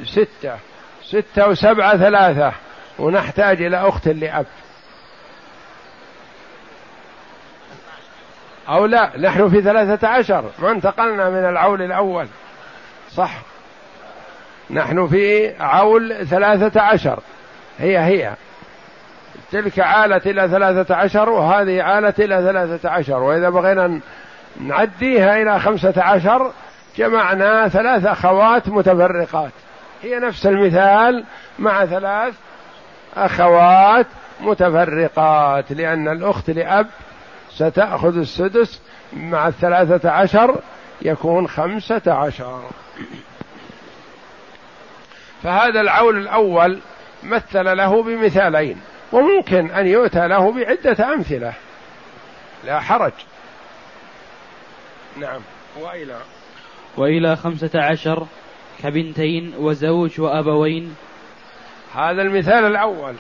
ستة 0.04 0.56
ستة 1.02 1.48
وسبعة 1.48 1.96
ثلاثة 1.96 2.52
ونحتاج 2.98 3.62
إلى 3.62 3.76
أخت 3.76 4.08
لأب. 4.08 4.46
أو 8.68 8.86
لا 8.86 9.10
نحن 9.18 9.48
في 9.48 9.62
ثلاثة 9.62 10.08
عشر 10.08 10.44
ما 10.58 10.70
انتقلنا 10.70 11.30
من 11.30 11.48
العول 11.48 11.82
الأول. 11.82 12.26
صح. 13.10 13.40
نحن 14.70 15.06
في 15.06 15.54
عول 15.60 16.26
ثلاثة 16.26 16.80
عشر. 16.80 17.20
هي 17.78 17.98
هي. 17.98 18.34
تلك 19.52 19.80
عالت 19.80 20.26
إلى 20.26 20.48
ثلاثة 20.48 20.94
عشر 20.94 21.28
وهذه 21.28 21.82
عالت 21.82 22.20
إلى 22.20 22.42
ثلاثة 22.42 22.90
عشر. 22.90 23.22
وإذا 23.22 23.48
بغينا 23.48 24.00
نعديها 24.60 25.42
إلى 25.42 25.60
خمسة 25.60 25.94
عشر 25.96 26.52
جمعنا 26.98 27.68
ثلاث 27.68 28.06
أخوات 28.06 28.68
متفرقات. 28.68 29.52
هي 30.02 30.18
نفس 30.18 30.46
المثال 30.46 31.24
مع 31.58 31.86
ثلاث 31.86 32.34
أخوات 33.16 34.06
متفرقات 34.40 35.72
لأن 35.72 36.08
الأخت 36.08 36.50
لأب 36.50 36.86
ستأخذ 37.50 38.18
السدس 38.18 38.80
مع 39.12 39.48
الثلاثة 39.48 40.10
عشر 40.10 40.56
يكون 41.02 41.48
خمسة 41.48 42.02
عشر. 42.06 42.62
فهذا 45.42 45.80
العول 45.80 46.18
الأول 46.18 46.78
مثل 47.22 47.76
له 47.76 48.02
بمثالين 48.02 48.80
وممكن 49.12 49.70
أن 49.70 49.86
يؤتى 49.86 50.28
له 50.28 50.52
بعدة 50.52 51.14
أمثلة. 51.14 51.52
لا 52.64 52.80
حرج. 52.80 53.12
نعم. 55.16 55.40
وإلى 55.80 56.16
وإلى 56.98 57.36
خمسة 57.36 57.70
عشر 57.74 58.26
كبنتين 58.82 59.54
وزوج 59.58 60.20
وأبوين. 60.20 60.96
هذا 61.94 62.22
المثال 62.22 62.64
الأول. 62.64 63.14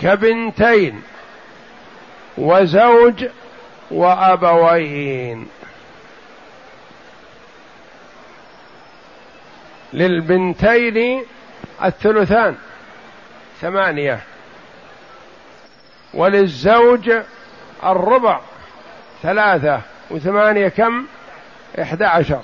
كبنتين 0.00 1.02
وزوج 2.38 3.24
وأبوين. 3.90 5.48
للبنتين 9.92 11.24
الثلثان 11.84 12.56
ثمانية. 13.60 14.20
وللزوج 16.14 17.12
الربع 17.84 18.40
ثلاثة. 19.22 19.80
وثمانية 20.10 20.68
كم؟ 20.68 21.06
إحدى 21.82 22.04
عشر. 22.04 22.42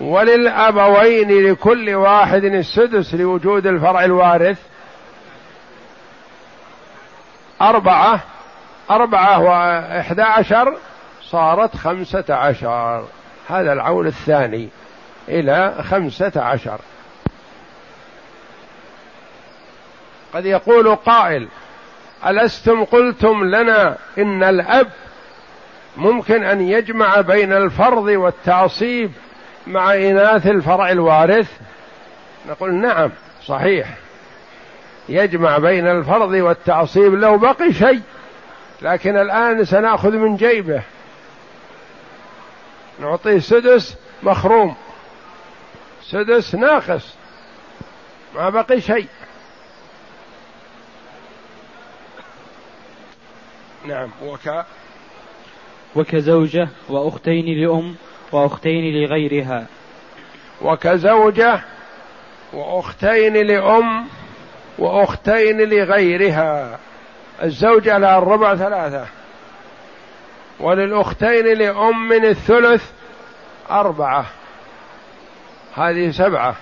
وللأبوين 0.00 1.50
لكل 1.50 1.94
واحد 1.94 2.44
السدس 2.44 3.14
لوجود 3.14 3.66
الفرع 3.66 4.04
الوارث. 4.04 4.58
أربعة 7.62 8.20
أربعة 8.90 9.40
وإحدى 9.40 10.22
عشر 10.22 10.76
صارت 11.22 11.76
خمسة 11.76 12.24
عشر. 12.28 13.04
هذا 13.48 13.72
العول 13.72 14.06
الثاني 14.06 14.68
إلى 15.28 15.74
خمسة 15.90 16.32
عشر. 16.36 16.80
قد 20.34 20.46
يقول 20.46 20.94
قائل 20.94 21.48
ألستم 22.26 22.84
قلتم 22.84 23.44
لنا 23.44 23.96
إن 24.18 24.42
الأب 24.42 24.90
ممكن 25.96 26.44
أن 26.44 26.60
يجمع 26.60 27.20
بين 27.20 27.52
الفرض 27.52 28.04
والتعصيب؟ 28.04 29.12
مع 29.66 29.94
إناث 29.94 30.46
الفرع 30.46 30.90
الوارث؟ 30.90 31.50
نقول 32.48 32.74
نعم 32.74 33.10
صحيح. 33.44 33.94
يجمع 35.08 35.58
بين 35.58 35.86
الفرض 35.86 36.30
والتعصيب 36.30 37.14
لو 37.14 37.38
بقي 37.38 37.72
شيء 37.72 38.02
لكن 38.82 39.16
الآن 39.16 39.64
سنأخذ 39.64 40.10
من 40.10 40.36
جيبه. 40.36 40.82
نعطيه 43.00 43.38
سدس 43.38 43.96
مخروم. 44.22 44.76
سدس 46.02 46.54
ناقص 46.54 47.14
ما 48.34 48.50
بقي 48.50 48.80
شيء. 48.80 49.06
نعم. 53.86 54.10
وك 54.22 54.64
وكزوجة 55.96 56.68
وأختين 56.88 57.60
لأم. 57.60 57.96
وأختين 58.32 58.94
لغيرها. 58.94 59.66
وكزوجة 60.62 61.60
وأختين 62.52 63.46
لأم 63.46 64.06
وأختين 64.78 65.60
لغيرها. 65.60 66.78
الزوجة 67.42 67.98
لها 67.98 68.18
الربع 68.18 68.54
ثلاثة. 68.54 69.06
وللأختين 70.60 71.58
لأم 71.58 72.08
من 72.08 72.24
الثلث 72.24 72.90
أربعة. 73.70 74.26
هذه 75.76 76.10
سبعة. 76.10 76.54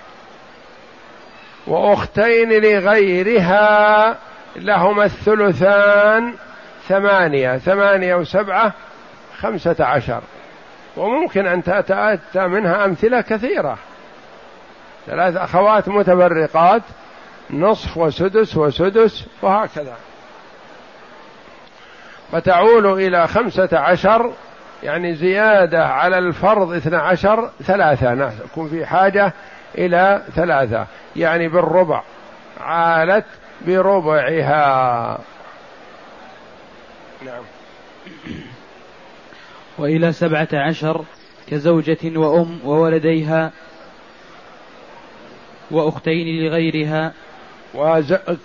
وأختين 1.67 2.49
لغيرها 2.49 4.17
لهما 4.55 5.05
الثلثان 5.05 6.33
ثمانية. 6.87 7.57
ثمانية 7.57 8.15
وسبعة 8.15 8.73
خمسة 9.39 9.75
عشر. 9.79 10.21
وممكن 10.97 11.47
أن 11.47 11.63
تتأتى 11.63 12.47
منها 12.47 12.85
أمثلة 12.85 13.21
كثيرة. 13.21 13.77
ثلاث 15.05 15.35
أخوات 15.35 15.89
متفرقات 15.89 16.81
نصف 17.49 17.97
وسدس 17.97 18.57
وسدس 18.57 19.25
وهكذا. 19.41 19.95
فتعول 22.31 22.85
إلى 22.85 23.27
خمسة 23.27 23.69
عشر 23.73 24.33
يعني 24.83 25.15
زيادة 25.15 25.85
على 25.85 26.17
الفرض 26.17 26.73
اثنى 26.73 26.97
عشر 26.97 27.51
ثلاثة 27.63 28.13
نكون 28.13 28.69
في 28.69 28.85
حاجة 28.85 29.33
إلى 29.77 30.21
ثلاثة 30.35 30.85
يعني 31.15 31.47
بالربع. 31.47 32.01
عالت 32.61 33.25
بربعها. 33.67 35.19
نعم. 37.25 37.43
وإلى 39.79 40.11
سبعة 40.11 40.47
عشر 40.53 41.05
كزوجة 41.47 42.17
وأم 42.19 42.59
وولديها 42.65 43.51
وأختين 45.71 46.45
لغيرها. 46.45 47.13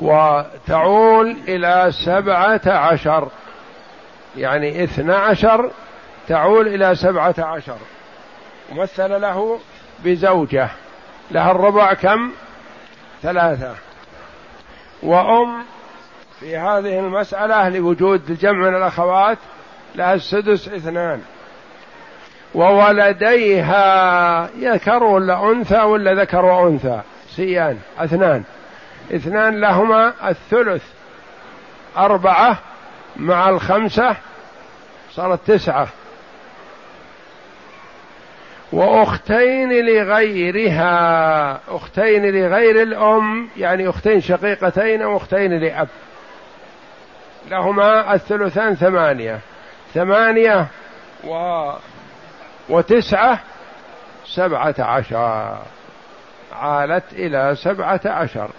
وتعول 0.01 1.37
إلى 1.49 1.90
سبعة 2.05 2.61
عشر. 2.66 3.29
يعني 4.37 4.85
اثنى 4.85 5.12
عشر 5.12 5.70
تعول 6.29 6.68
إلى 6.68 6.94
سبعة 6.94 7.35
عشر. 7.38 7.79
مثل 8.73 9.20
له 9.20 9.59
بزوجة. 10.05 10.68
لها 11.31 11.51
الربع 11.51 11.94
كم؟ 11.94 12.33
ثلاثة. 13.23 13.75
وأم 15.03 15.64
في 16.40 16.57
هذه 16.57 16.99
المسألة 16.99 17.68
لوجود 17.68 18.31
الجمع 18.31 18.70
من 18.70 18.77
الأخوات 18.77 19.38
لها 19.94 20.14
السدس 20.14 20.68
اثنان. 20.68 21.22
وولديها 22.54 24.46
ذكر 24.46 25.04
ولا 25.04 25.50
أنثى 25.50 25.80
ولا 25.80 26.14
ذكر 26.14 26.44
وأنثى؟ 26.44 27.00
سيان 27.28 27.78
اثنان. 27.98 28.44
اثنان 29.14 29.61
لهما 29.61 30.12
الثلث. 30.28 30.83
أربعة 31.96 32.59
مع 33.16 33.48
الخمسة 33.48 34.16
صارت 35.12 35.40
تسعة. 35.46 35.88
وأختين 38.72 39.87
لغيرها. 39.87 41.61
أختين 41.68 42.22
لغير 42.26 42.83
الأم 42.83 43.48
يعني 43.57 43.88
أختين 43.88 44.20
شقيقتين 44.20 45.02
أو 45.02 45.16
أختين 45.16 45.59
لأب. 45.59 45.88
لهما 47.50 48.14
الثلثان 48.14 48.74
ثمانية. 48.74 49.40
ثمانية 49.94 50.66
و 51.24 51.70
وتسعة 52.68 53.38
سبعة 54.26 54.74
عشر. 54.78 55.59
عالت 56.52 57.12
إلى 57.12 57.57
سبعة 57.57 58.00
عشر. 58.04 58.50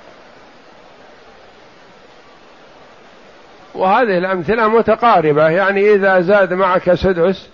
وهذه 3.75 4.17
الأمثلة 4.17 4.67
متقاربة. 4.67 5.49
يعني 5.49 5.93
إذا 5.93 6.21
زاد 6.21 6.53
معك 6.53 6.93
سدس 6.93 7.49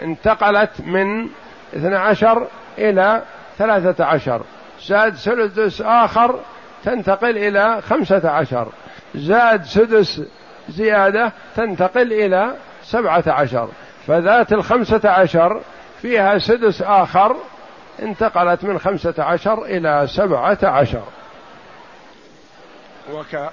انتقلت 0.00 0.70
من 0.80 1.28
اثنى 1.76 1.96
عشر 1.96 2.46
إلى 2.78 3.22
ثلاثة 3.58 4.04
عشر. 4.04 4.42
زاد 4.86 5.14
سدس 5.14 5.80
آخر 5.80 6.40
تنتقل 6.84 7.38
إلى 7.38 7.82
خمسة 7.82 8.30
عشر. 8.30 8.68
زاد 9.14 9.64
سدس 9.64 10.22
زيادة 10.68 11.32
تنتقل 11.56 12.12
إلى 12.12 12.54
سبعة 12.94 13.24
عشر. 13.26 13.68
فذات 14.06 14.52
الخمسة 14.52 15.10
عشر 15.10 15.60
فيها 16.02 16.38
سدس 16.38 16.82
آخر 16.82 17.36
انتقلت 18.02 18.64
من 18.64 18.78
خمسة 18.78 19.14
عشر 19.18 19.64
إلى 19.64 20.06
سبعة 20.16 20.58
عشر. 20.62 21.02
وك 23.12 23.50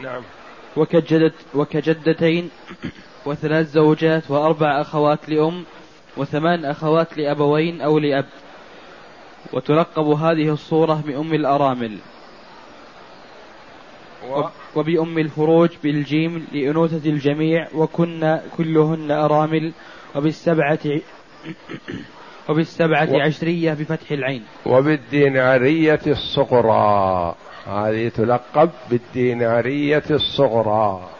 نعم. 0.00 0.22
وكجدت 0.76 1.34
وكجدتين 1.54 2.50
وثلاث 3.26 3.66
زوجات 3.66 4.30
وأربع 4.30 4.80
أخوات 4.80 5.28
لأم 5.28 5.64
وثمان 6.16 6.64
أخوات 6.64 7.18
لأبوين 7.18 7.80
أو 7.80 7.98
لأب. 7.98 8.26
وتلقب 9.52 10.06
هذه 10.06 10.52
الصورة 10.52 11.02
بأم 11.06 11.34
الأرامل. 11.34 11.98
و... 14.28 14.42
وبأم 14.76 15.18
الفروج 15.18 15.70
بالجيم 15.82 16.46
لأنوثة 16.52 17.10
الجميع 17.10 17.66
وكن 17.74 18.40
كلهن 18.56 19.10
أرامل 19.10 19.72
وبالسبعة 20.14 20.78
وبالسبعة 22.48 23.12
و... 23.12 23.20
عشرية 23.20 23.72
بفتح 23.72 24.10
العين. 24.10 24.44
وبالدينارية 24.66 26.00
الصغرى. 26.06 27.34
هذه 27.66 28.08
تلقب 28.08 28.70
بالدينارية 28.90 30.02
الصغرى. 30.10 31.10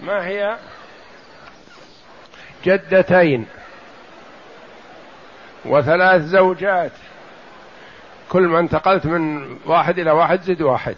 ما 0.00 0.26
هي؟ 0.26 0.56
جدتين. 2.64 3.46
وثلاث 5.64 6.22
زوجات. 6.22 6.92
كل 8.28 8.42
ما 8.42 8.60
انتقلت 8.60 9.06
من 9.06 9.56
واحد 9.66 9.98
إلى 9.98 10.10
واحد 10.10 10.40
زد 10.40 10.62
واحد. 10.62 10.96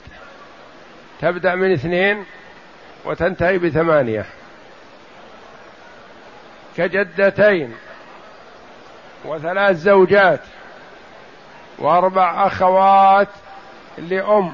تبدأ 1.20 1.54
من 1.54 1.72
اثنين 1.72 2.26
وتنتهي 3.04 3.59
بثمانية. 3.59 4.26
كجدتين 6.76 7.76
وثلاث 9.24 9.76
زوجات 9.76 10.40
وأربع 11.78 12.46
أخوات 12.46 13.28
لأم 13.98 14.52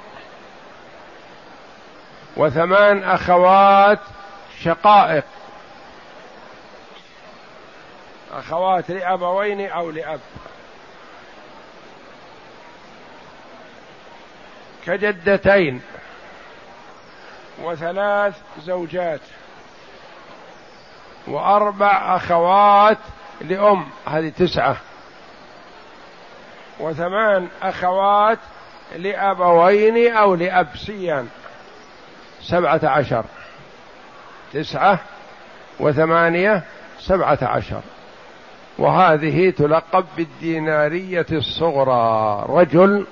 وثمان 2.37 3.05
أخوات 3.05 4.01
شقائق. 4.61 5.25
أخوات 8.33 8.91
لأبوين 8.91 9.71
أو 9.71 9.91
لأب. 9.91 10.21
كجدتين 14.87 15.83
وثلاث 17.63 18.35
زوجات 18.63 19.21
وأربع 21.27 22.17
أخوات 22.17 22.99
لأم 23.41 23.87
هذه 24.07 24.29
تسعة. 24.29 24.77
وثمان 26.81 27.49
أخوات 27.63 28.39
لأبوين 28.97 30.13
أو 30.17 30.35
لأب 30.35 30.69
سيان 30.77 31.29
سبعة 32.43 32.81
عشر. 32.85 33.25
تسعة 34.53 34.99
وثمانية 35.81 36.63
سبعة 37.01 37.39
عشر. 37.43 37.81
وهذه 38.79 39.51
تلقب 39.51 40.05
بالدينارية 40.17 41.27
الصغرى. 41.33 42.45
رجل 42.49 43.07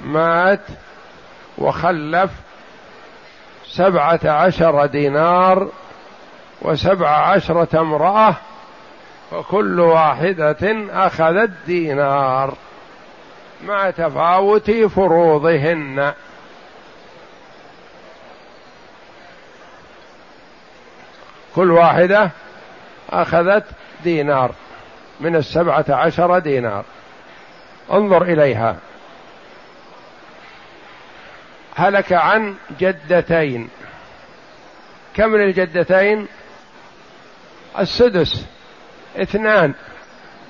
مات 0.00 0.66
وخلف 1.58 2.30
سبعة 3.72 4.20
عشر 4.24 4.86
دينار 4.86 5.68
وسبع 6.62 7.08
عشرة 7.08 7.80
امرأة 7.80 8.34
وكل 9.32 9.80
واحدة 9.80 10.86
أخذت 10.90 11.50
دينار 11.66 12.54
مع 13.64 13.90
تفاوت 13.90 14.70
فروضهن. 14.70 16.12
كل 21.54 21.70
واحدة 21.70 22.30
أخذت 23.10 23.64
دينار 24.04 24.50
من 25.20 25.36
السبعة 25.36 25.84
عشر 25.88 26.38
دينار. 26.38 26.84
انظر 27.92 28.22
إليها. 28.22 28.76
هلك 31.80 32.12
عن 32.12 32.54
جدتين. 32.80 33.68
كم 35.14 35.36
للجدتين 35.36 36.26
السدس. 37.78 38.46
اثنان 39.16 39.74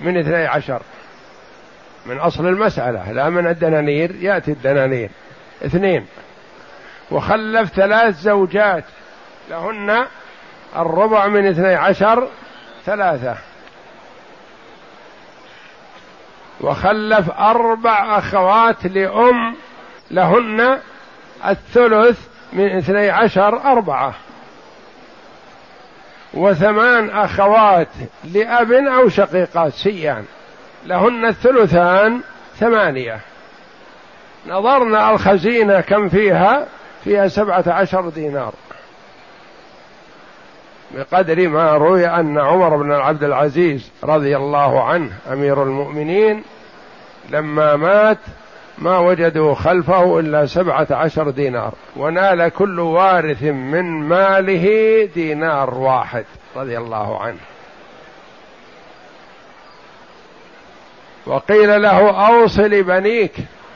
من 0.01 0.19
اثني 0.19 0.47
عشر. 0.47 0.83
من 2.07 2.19
أصل 2.19 2.47
المسألة. 2.47 3.13
لا 3.13 3.31
من 3.31 3.47
الدنانير. 3.47 4.15
يأتي 4.15 4.51
الدنانير. 4.51 5.11
اثنين. 5.67 6.07
وخلف 7.11 7.75
ثلاث 7.75 8.21
زوجات. 8.21 8.85
لهن 9.51 10.07
الربع 10.77 11.27
من 11.27 11.47
اثني 11.47 11.75
عشر 11.75 12.29
ثلاثة. 12.85 13.37
وخلف 16.61 17.31
أربع 17.31 18.19
أخوات 18.19 18.87
لأم. 18.87 19.57
لهن 20.11 20.81
الثلث 21.49 22.19
من 22.53 22.77
اثني 22.77 23.11
عشر 23.11 23.65
أربعة. 23.65 24.15
وثمان 26.35 27.11
أخوات 27.11 27.89
لأب 28.25 28.73
أو 28.73 29.09
شقيقات 29.09 29.73
سيان 29.73 30.25
لهن 30.87 31.27
الثلثان 31.27 32.21
ثمانية. 32.57 33.21
نظرنا 34.47 35.11
الخزينة 35.11 35.81
كم 35.81 36.09
فيها؟ 36.09 36.67
فيها 37.05 37.29
سبعة 37.29 37.65
عشر 37.67 38.09
دينار. 38.09 38.53
بقدر 40.95 41.49
ما 41.49 41.73
روي 41.73 42.07
أن 42.07 42.39
عمر 42.39 42.77
بن 42.77 42.93
عبد 42.93 43.25
العزيز 43.25 43.91
رضي 44.05 44.37
الله 44.37 44.85
عنه 44.85 45.13
أمير 45.33 45.63
المؤمنين 45.63 46.43
لما 47.31 47.77
مات 47.77 48.19
ما 48.81 48.99
وجدوا 48.99 49.55
خلفه 49.55 50.19
إلا 50.19 50.47
سبعة 50.47 50.87
عشر 50.91 51.31
دينار 51.31 51.75
ونال 51.97 52.49
كل 52.49 52.81
وارث 52.81 53.43
من 53.43 53.85
ماله 53.85 55.05
دينار 55.15 55.75
واحد 55.75 56.25
رضي 56.57 56.79
الله 56.79 57.23
عنه. 57.23 57.39
وقيل 61.27 61.83
له 61.83 62.29
أوصل 62.29 62.83
بنيك. 62.83 63.35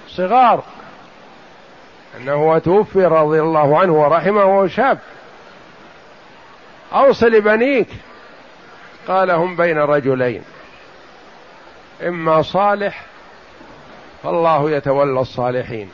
صغار. 0.08 0.62
أنه 2.20 2.58
توفي 2.58 3.04
رضي 3.04 3.40
الله 3.40 3.78
عنه 3.78 3.92
ورحمه 3.92 4.66
شاب 4.66 4.98
أوصل 6.92 7.40
بنيك. 7.40 7.88
قال 9.08 9.30
هم 9.30 9.56
بين 9.56 9.78
رجلين. 9.78 10.42
إما 12.02 12.42
صالح 12.42 13.13
فالله 14.24 14.70
يتولى 14.70 15.20
الصالحين. 15.20 15.90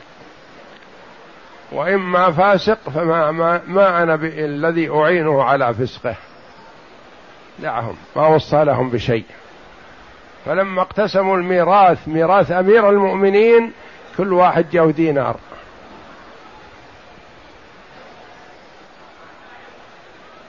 وإما 1.71 2.31
فاسق 2.31 2.89
فما 2.89 3.31
ما, 3.31 3.61
ما 3.67 4.03
أنا 4.03 4.15
الذي 4.23 4.89
أعينه 4.89 5.43
على 5.43 5.73
فسقه. 5.73 6.15
دعهم 7.59 7.95
ما 8.15 8.27
وصى 8.27 8.63
لهم 8.63 8.89
بشيء. 8.89 9.25
فلما 10.45 10.81
اقتسموا 10.81 11.37
الميراث 11.37 12.07
ميراث 12.07 12.51
أمير 12.51 12.89
المؤمنين 12.89 13.71
كل 14.17 14.33
واحد 14.33 14.69
جاء 14.69 14.91
دينار. 14.91 15.35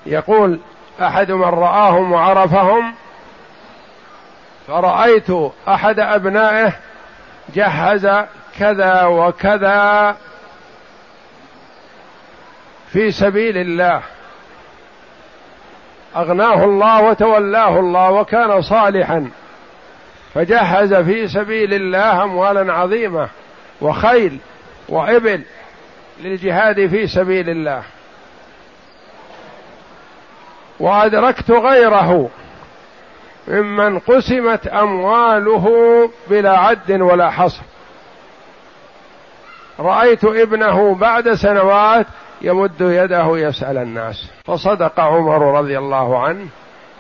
يقول 0.07 0.61
أحد 1.01 1.31
من 1.31 1.45
رآهم 1.45 2.13
وعرفهم 2.13 2.95
فرأيت 4.67 5.31
أحد 5.69 5.99
أبنائه 5.99 6.73
جهز 7.55 8.09
كذا 8.59 9.05
وكذا 9.05 10.17
في 12.93 13.11
سبيل 13.11 13.57
الله. 13.57 14.03
أغناه 16.17 16.65
الله 16.65 17.03
وتولاه 17.03 17.81
الله 17.81 18.11
وكان 18.11 18.63
صالحا. 18.63 19.31
فجهز 20.35 20.95
في 20.95 21.29
سبيل 21.29 21.75
الله 21.75 22.23
أموالا 22.23 22.73
عظيمة 22.73 23.29
وخيل 23.81 24.39
وإبل 24.89 25.43
للجهاد 26.21 26.87
في 26.87 27.07
سبيل 27.07 27.49
الله. 27.49 27.83
وأدركت 30.81 31.51
غيره. 31.51 32.31
ممن 33.49 33.99
قسمت 33.99 34.67
أمواله 34.67 35.69
بلا 36.31 36.59
عد 36.59 36.93
ولا 36.93 37.31
حصر. 37.31 37.63
رأيت 39.81 40.25
ابنه 40.25 40.95
بعد 40.95 41.33
سنوات 41.33 42.07
يمد 42.43 42.81
يده 42.81 43.39
يسأل 43.39 43.79
الناس. 43.79 44.31
فصدق 44.45 45.01
عمر 45.01 45.59
رضي 45.59 45.79
الله 45.79 46.19
عنه. 46.19 46.47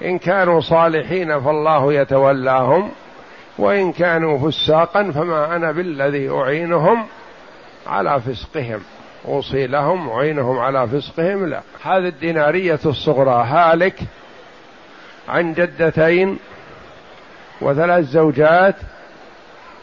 إن 0.04 0.18
كانوا 0.18 0.60
صالحين 0.60 1.40
فالله 1.40 1.92
يتولاهم 1.92 2.90
وإن 3.58 3.92
كانوا 3.92 4.50
فساقا 4.50 5.10
فما 5.10 5.56
أنا 5.56 5.72
بالذي 5.72 6.30
أعينهم 6.30 7.06
على 7.86 8.20
فسقهم. 8.20 8.80
أوصي 9.28 9.66
لهم 9.66 10.10
أعينهم 10.10 10.58
على 10.58 10.86
فسقهم 10.86 11.46
لا. 11.46 11.60
هذه 11.82 12.08
الدينارية 12.08 12.80
الصغرى 12.86 13.44
هالك 13.44 13.94
عن 15.28 15.54
جدتين 15.54 16.38
وثلاث 17.60 18.04
زوجات 18.04 18.74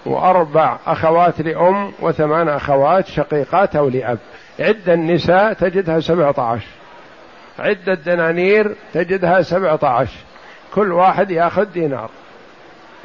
وأربع 0.06 0.78
أخوات 0.88 1.42
لأم 1.42 1.92
وثمان 2.00 2.50
أخوات 2.50 3.08
شقيقات 3.08 3.76
أو 3.76 3.90
لأب. 3.90 4.18
عد 4.60 4.90
النساء 4.90 5.54
تجدها 5.54 6.00
سبعة 6.00 6.36
عشر. 6.38 6.68
عد 7.60 7.90
الدنانير 7.90 8.76
تجدها 8.94 9.42
سبعة 9.42 9.80
عشر. 9.84 10.20
كل 10.76 10.92
واحد 10.92 11.32
يأخذ 11.32 11.66
دينار. 11.66 12.10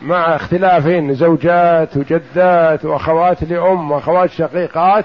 مع 0.03 0.37
اختلافين 0.37 1.15
زوجات 1.15 1.97
وجدات 1.97 2.85
وأخوات 2.85 3.45
لأم 3.45 3.91
وأخوات 3.91 4.31
شقيقات 4.31 5.05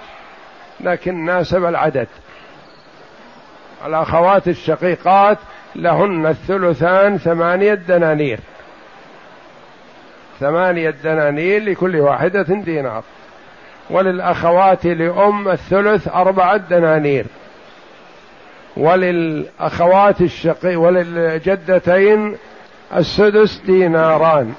لكن 0.80 1.26
ناسب 1.26 1.66
العدد. 1.66 2.08
الأخوات 3.86 4.48
الشقيقات 4.48 5.38
لهن 5.82 6.26
الثلثان 6.26 7.18
ثمانية 7.18 7.74
دنانير. 7.74 8.40
ثمانية 10.40 10.90
دنانير 10.90 11.64
لكل 11.64 11.96
واحدة 11.96 12.42
دينار. 12.42 13.04
وللأخوات 13.90 14.86
لأم 14.86 15.50
الثلث 15.50 16.08
أربعة 16.08 16.58
دنانير. 16.58 17.26
وللأخوات 18.78 20.22
الشقي 20.22 20.76
وللجدتين 20.76 22.36
السدس 22.96 23.62
ديناران. 23.66 24.54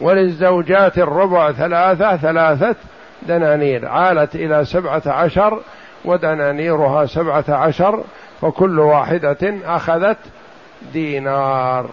وللزوجات 0.00 0.98
الربع 0.98 1.52
ثلاثة 1.52 2.16
ثلاثة 2.16 2.76
دنانير. 3.22 3.88
عالت 3.88 4.34
إلى 4.34 4.64
سبعة 4.64 5.02
عشر 5.06 5.60
ودنانيرها 6.04 7.06
سبعة 7.06 7.44
عشر 7.48 8.04
فكل 8.42 8.78
واحدة 8.78 9.54
أخذت 9.64 10.18
دينار. 10.92 11.90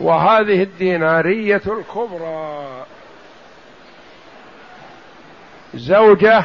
وهذه 0.00 0.62
الدينارية 0.62 1.62
الكبرى. 1.66 2.66
زوجة 5.74 6.44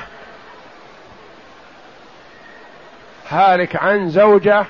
هالك 3.29 3.75
عن 3.75 4.09
زوجة 4.09 4.65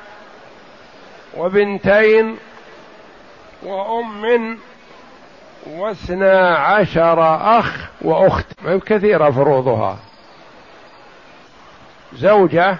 وبنتين 1.38 2.38
وأم 3.64 4.58
واثنا 5.68 6.58
عشر 6.58 7.36
أخ 7.60 7.90
وأخت. 8.02 8.46
ما 8.62 8.80
كثيرة 8.80 9.32
فروضها. 9.32 9.98
زوجة 12.14 12.78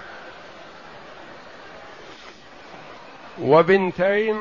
وبنتين 3.42 4.36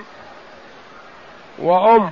وأم 1.59 2.11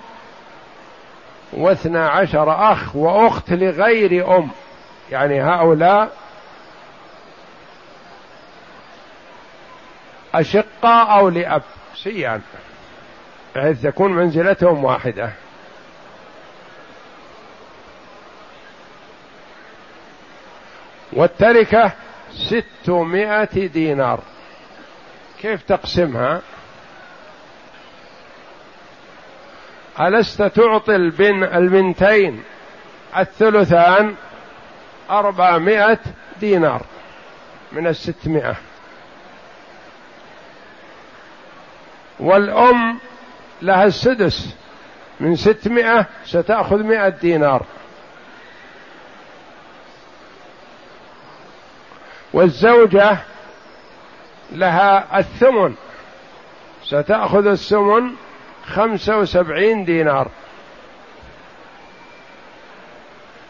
واثنا 1.53 2.09
عشر 2.09 2.71
أخ 2.71 2.95
وأخت 2.95 3.51
لغير 3.51 4.37
أم. 4.37 4.49
يعني 5.11 5.41
هؤلاء 5.41 6.17
أشقاء 10.33 11.19
أو 11.19 11.29
لأب 11.29 11.61
سيان 11.95 12.41
بحيث 13.55 13.81
تكون 13.81 14.13
منزلتهم 14.13 14.83
واحدة. 14.83 15.31
والتركة 21.13 21.91
ستمائة 22.31 23.67
دينار. 23.67 24.19
كيف 25.41 25.63
تقسمها؟ 25.63 26.41
ألست 29.99 30.43
تعطي 30.43 30.95
البن 30.95 31.43
البنتين 31.43 32.43
الثلثان 33.17 34.15
أربعمائة 35.09 35.99
دينار 36.39 36.81
من 37.71 37.87
الستمائة. 37.87 38.55
والأم 42.19 42.99
لها 43.61 43.85
السدس 43.85 44.55
من 45.19 45.35
ستمائة 45.35 46.05
ستأخذ 46.25 46.83
مائة 46.83 47.09
دينار. 47.09 47.65
والزوجة 52.33 53.17
لها 54.51 55.19
الثمن 55.19 55.75
ستأخذ 56.83 57.47
الثمن 57.47 58.11
خمسة 58.67 59.17
وسبعين 59.17 59.85
دينار. 59.85 60.27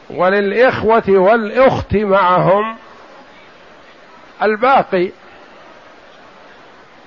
وللإخوة 0.09 1.03
والأخت 1.09 1.95
معهم 1.95 2.77
الباقي 4.41 5.09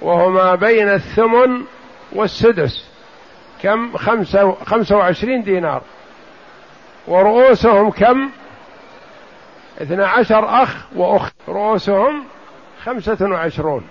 وهو 0.01 0.31
ما 0.31 0.55
بين 0.55 0.89
الثمن 0.89 1.65
والسدس 2.13 2.85
كم؟ 3.63 3.97
خمسة, 3.97 4.57
خمسة 4.67 4.97
وعشرين 4.97 5.43
دينار. 5.43 5.83
ورؤوسهم 7.09 7.91
كم؟ 7.91 8.31
اثنا 9.83 10.09
عشر 10.09 10.63
أخ 10.63 10.77
وأخت. 10.97 11.35
رؤوسهم 11.49 12.25
خمسة 12.85 13.19
وعشرون. 13.21 13.89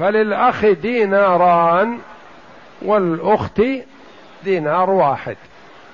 فللأخ 0.00 0.64
ديناران 0.64 1.98
والأخت 2.82 3.62
دينار 4.44 4.90
واحد. 4.90 5.36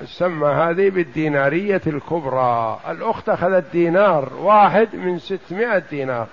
تسمى 0.00 0.48
هذه 0.48 0.90
بالدينارية 0.90 1.80
الكبرى. 1.86 2.78
الأخت 2.88 3.28
أخذت 3.28 3.64
دينار 3.72 4.28
واحد 4.38 4.88
من 4.96 5.18
ستمائة 5.18 5.82
دينار. 5.90 6.26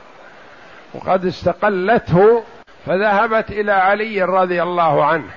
وقد 0.93 1.25
استقلته 1.25 2.43
فذهبت 2.86 3.51
إلى 3.51 3.71
علي 3.71 4.23
رضي 4.23 4.63
الله 4.63 5.05
عنه. 5.05 5.29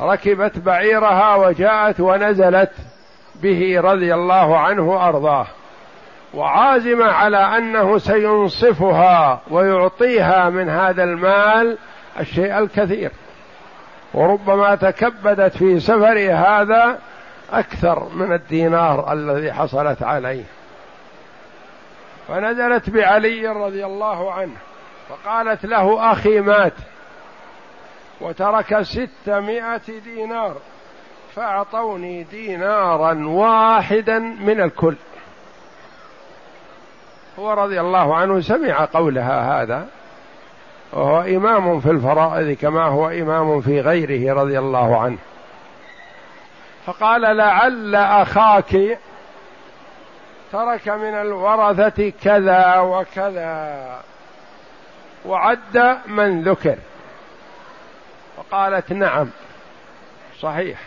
ركبت 0.00 0.58
بعيرها 0.58 1.34
وجاءت 1.34 2.00
ونزلت 2.00 2.72
به 3.42 3.80
رضي 3.80 4.14
الله 4.14 4.58
عنه 4.58 4.82
وأرضاه. 4.82 5.46
وعازمه 6.34 7.04
على 7.04 7.36
أنه 7.36 7.98
سينصفها 7.98 9.40
ويعطيها 9.50 10.50
من 10.50 10.68
هذا 10.68 11.04
المال 11.04 11.78
الشيء 12.20 12.58
الكثير. 12.58 13.10
وربما 14.14 14.74
تكبدت 14.74 15.56
في 15.56 15.80
سفر 15.80 16.30
هذا 16.32 16.98
أكثر 17.52 18.08
من 18.14 18.32
الدينار 18.32 19.12
الذي 19.12 19.52
حصلت 19.52 20.02
عليه. 20.02 20.44
فنزلت 22.28 22.90
بعلي 22.90 23.46
رضي 23.48 23.86
الله 23.86 24.32
عنه 24.32 24.56
فقالت 25.08 25.66
له 25.66 26.12
أخي 26.12 26.40
مات 26.40 26.72
وترك 28.20 28.82
ستمائة 28.82 29.80
دينار 30.04 30.56
فأعطوني 31.34 32.22
دينارا 32.22 33.28
واحدا 33.28 34.18
من 34.18 34.60
الكل. 34.60 34.96
هو 37.38 37.52
رضي 37.52 37.80
الله 37.80 38.16
عنه 38.16 38.40
سمع 38.40 38.84
قولها 38.84 39.62
هذا. 39.62 39.88
وهو 40.92 41.20
إمام 41.20 41.80
في 41.80 41.90
الفرائض 41.90 42.56
كما 42.58 42.84
هو 42.84 43.08
إمام 43.08 43.60
في 43.60 43.80
غيره 43.80 44.34
رضي 44.34 44.58
الله 44.58 45.00
عنه. 45.00 45.18
فقال 46.86 47.36
لعل 47.36 47.94
أخاك 47.94 48.98
ترك 50.52 50.88
من 50.88 51.14
الورثة 51.14 52.12
كذا 52.22 52.78
وكذا 52.78 54.02
وعد 55.26 55.98
من 56.06 56.42
ذكر. 56.42 56.76
فقالت 58.36 58.92
نعم 58.92 59.30
صحيح. 60.40 60.78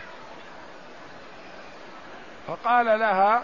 فقال 2.48 2.86
لها 2.86 3.42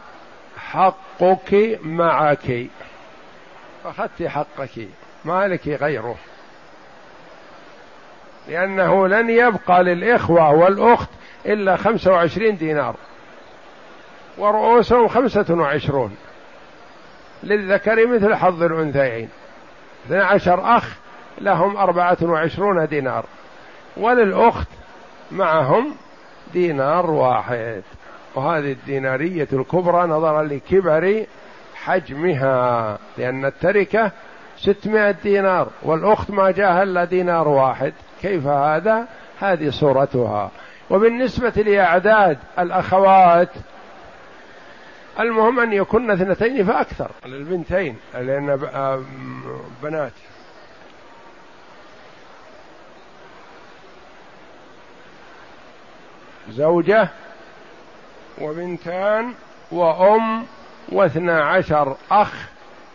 حقك 0.71 1.79
معك. 1.83 2.67
فأخذت 3.85 4.23
حقك 4.23 4.89
ما 5.25 5.49
لك 5.49 5.69
غيره. 5.69 6.17
لأنه 8.49 9.09
لن 9.09 9.31
يبقى 9.31 9.85
للإخوة 9.85 10.51
والأخت 10.51 11.09
إلا 11.47 11.77
خمسة 11.77 12.13
وعشرين 12.13 12.57
دينار. 12.57 12.97
ورؤوسهم 14.39 15.09
خمسة 15.09 15.47
وعشرون. 15.55 16.17
للذكر 17.43 18.07
مثل 18.07 18.35
حظ 18.35 18.63
الأنثيين. 18.63 19.29
اثنى 20.07 20.19
عشر 20.19 20.77
أخ 20.77 20.97
لهم 21.41 21.77
أربعة 21.77 22.17
وعشرون 22.23 22.87
دينار. 22.87 23.25
وللأخت 23.97 24.69
معهم 25.31 25.95
دينار 26.53 27.11
واحد. 27.11 27.83
وهذه 28.35 28.73
الدينارية 28.73 29.49
الكبرى 29.53 30.07
نظرا 30.07 30.43
لكبر 30.43 31.27
حجمها 31.85 32.99
لأن 33.19 33.45
التركة 33.45 34.13
ستمائة 34.57 35.11
دينار 35.11 35.69
والأخت 35.83 36.31
ما 36.31 36.51
جاءها 36.51 36.83
إلا 36.83 37.05
دينار 37.05 37.49
واحد. 37.49 37.93
كيف 38.23 38.47
هذا؟ 38.47 39.07
هذه 39.41 39.71
صورتها. 39.71 40.51
وبالنسبة 40.91 41.63
لأعداد 41.63 42.39
الأخوات 42.59 43.49
المهم 45.21 45.61
أن 45.61 45.73
يكن 45.73 46.11
اثنتين 46.11 46.65
فأكثر. 46.67 47.11
للبنتين 47.27 47.97
لأن 48.15 48.57
بنات. 49.83 50.13
زوجة 56.51 57.09
وبنتان 58.41 59.35
وأم 59.73 60.47
واثنا 60.93 61.45
عشر 61.45 61.97
أخ 62.11 62.49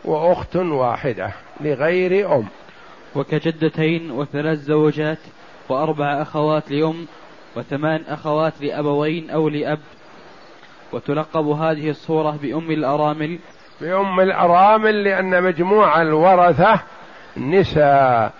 وأخت 0.05 0.55
واحدة 0.55 1.31
لغير 1.61 2.35
أم. 2.35 2.45
وكجدتين 3.15 4.11
وثلاث 4.11 4.59
زوجات 4.59 5.17
وأربع 5.69 6.21
أخوات 6.21 6.71
لأم 6.71 7.05
وثمان 7.55 8.03
أخوات 8.07 8.53
لأبوين 8.61 9.29
أو 9.29 9.49
لأب. 9.49 9.79
وتلقب 10.93 11.47
هذه 11.47 11.89
الصورة 11.89 12.37
بأم 12.41 12.71
الأرامل. 12.71 13.39
بأم 13.81 14.19
الأرامل 14.19 15.03
لأن 15.03 15.43
مجموع 15.43 16.01
الورثة 16.01 16.79
نساء. 17.37 18.33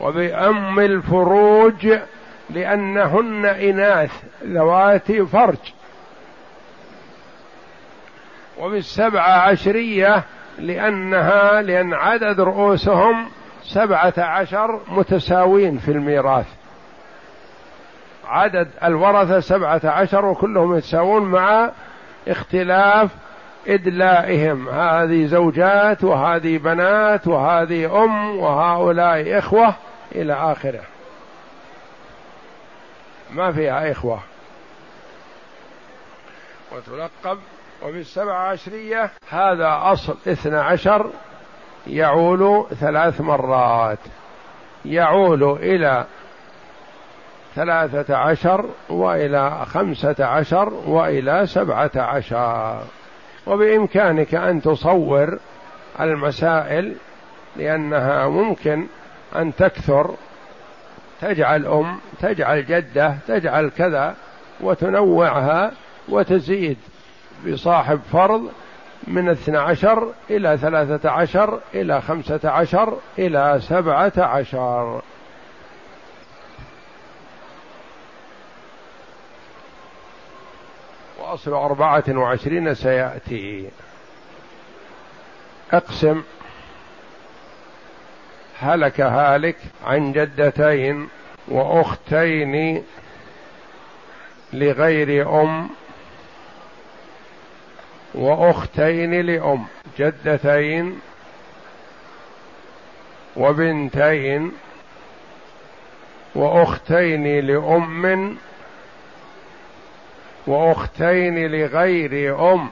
وبأم 0.00 0.80
الفروج 0.80 1.98
لأنهن 2.50 3.46
إناث 3.46 4.24
ذوات 4.44 5.12
فرج. 5.12 5.58
وبالسبعة 8.58 9.50
عشرية 9.50 10.24
لأنها 10.58 11.62
لأن 11.62 11.94
عدد 11.94 12.40
رؤوسهم 12.40 13.28
سبعة 13.62 14.14
عشر 14.18 14.80
متساوين 14.88 15.78
في 15.78 15.90
الميراث. 15.90 16.46
عدد 18.26 18.68
الورثة 18.84 19.40
سبعة 19.40 19.80
عشر 19.84 20.26
وكلهم 20.26 20.76
يتساوون 20.76 21.22
مع 21.22 21.70
اختلاف 22.28 23.10
إدلائهم. 23.68 24.68
هذه 24.68 25.26
زوجات 25.26 26.04
وهذه 26.04 26.58
بنات 26.58 27.26
وهذه 27.26 28.04
أم 28.04 28.36
وهؤلاء 28.36 29.38
إخوة 29.38 29.74
إلى 30.14 30.32
آخره. 30.32 30.82
ما 33.30 33.52
فيها 33.52 33.92
إخوة. 33.92 34.20
وتلقب 36.72 37.38
وبالسبع 37.84 38.38
عشرية 38.38 39.10
هذا 39.30 39.78
أصل 39.82 40.16
اثنى 40.28 40.56
عشر 40.56 41.10
يعول 41.86 42.66
ثلاث 42.80 43.20
مرات. 43.20 43.98
يعول 44.84 45.42
إلى 45.42 46.04
ثلاثة 47.54 48.16
عشر 48.16 48.70
وإلى 48.88 49.64
خمسة 49.66 50.24
عشر 50.24 50.72
وإلى 50.86 51.46
سبعة 51.46 51.90
عشر. 51.96 52.80
وبإمكانك 53.46 54.34
أن 54.34 54.62
تصور 54.62 55.38
المسائل 56.00 56.96
لأنها 57.56 58.28
ممكن 58.28 58.86
أن 59.36 59.54
تكثر. 59.54 60.14
تجعل 61.20 61.66
أم 61.66 61.98
تجعل 62.20 62.66
جدة 62.66 63.14
تجعل 63.28 63.70
كذا 63.70 64.14
وتنوعها 64.60 65.72
وتزيد. 66.08 66.78
بصاحب 67.46 68.00
فرض 68.12 68.52
من 69.06 69.28
اثنى 69.28 69.58
عشر 69.58 70.12
إلى 70.30 70.58
ثلاثة 70.58 71.10
عشر 71.10 71.60
إلى 71.74 72.00
خمسة 72.00 72.40
عشر 72.44 72.98
إلى 73.18 73.60
سبعة 73.62 74.12
عشر. 74.18 75.02
وأصل 81.18 81.52
أربعة 81.52 82.04
وعشرين 82.08 82.74
سيأتي. 82.74 83.70
اقسم. 85.72 86.22
هلك 88.60 89.00
هالك 89.00 89.56
عن 89.84 90.12
جدتين 90.12 91.08
وأختين 91.48 92.84
لغير 94.52 95.40
أم 95.42 95.68
وأختين 98.14 99.20
لأم 99.20 99.64
جدتين 99.98 101.00
وبنتين 103.36 104.52
وأختين 106.34 107.46
لأم 107.46 108.36
وأختين 110.46 111.46
لغير 111.46 112.52
أم. 112.52 112.68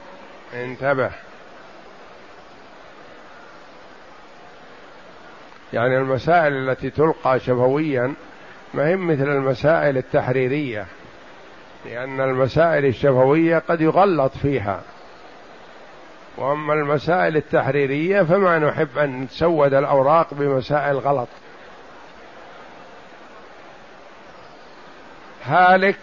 انتبه. 0.53 1.11
يعني 5.73 5.97
المسائل 5.97 6.69
التي 6.69 6.89
تلقى 6.89 7.39
شفويا 7.39 8.13
ما 8.73 8.87
هي 8.87 8.95
مثل 8.95 9.27
المسائل 9.27 9.97
التحريرية 9.97 10.85
لأن 11.85 12.21
المسائل 12.21 12.85
الشفوية 12.85 13.57
قد 13.59 13.81
يغلط 13.81 14.37
فيها. 14.37 14.81
وأما 16.37 16.73
المسائل 16.73 17.37
التحريرية 17.37 18.21
فما 18.21 18.59
نحب 18.59 18.97
أن 18.97 19.21
نسود 19.21 19.73
الأوراق 19.73 20.33
بمسائل 20.33 20.97
غلط. 20.97 21.27
هالك 25.45 25.99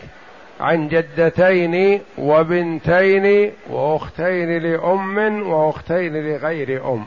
عن 0.61 0.89
جدتين 0.89 2.03
وبنتين 2.19 3.53
وأختين 3.71 4.59
لأم 4.59 5.43
وأختين 5.49 6.17
لغير 6.17 6.93
أم. 6.93 7.05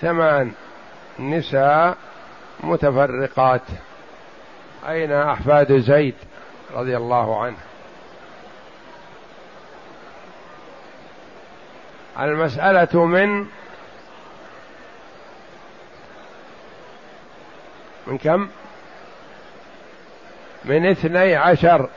ثمان 0.00 0.52
نساء 1.18 1.96
متفرقات. 2.60 3.62
أين 4.88 5.12
أحفاد 5.12 5.78
زيد 5.78 6.14
رضي 6.74 6.96
الله 6.96 7.42
عنه؟ 7.42 7.56
المسألة 12.20 13.04
من 13.04 13.46
من 18.06 18.18
كم؟ 18.18 18.48
من 20.64 20.86
اثني 20.86 21.34
عشر. 21.34 21.88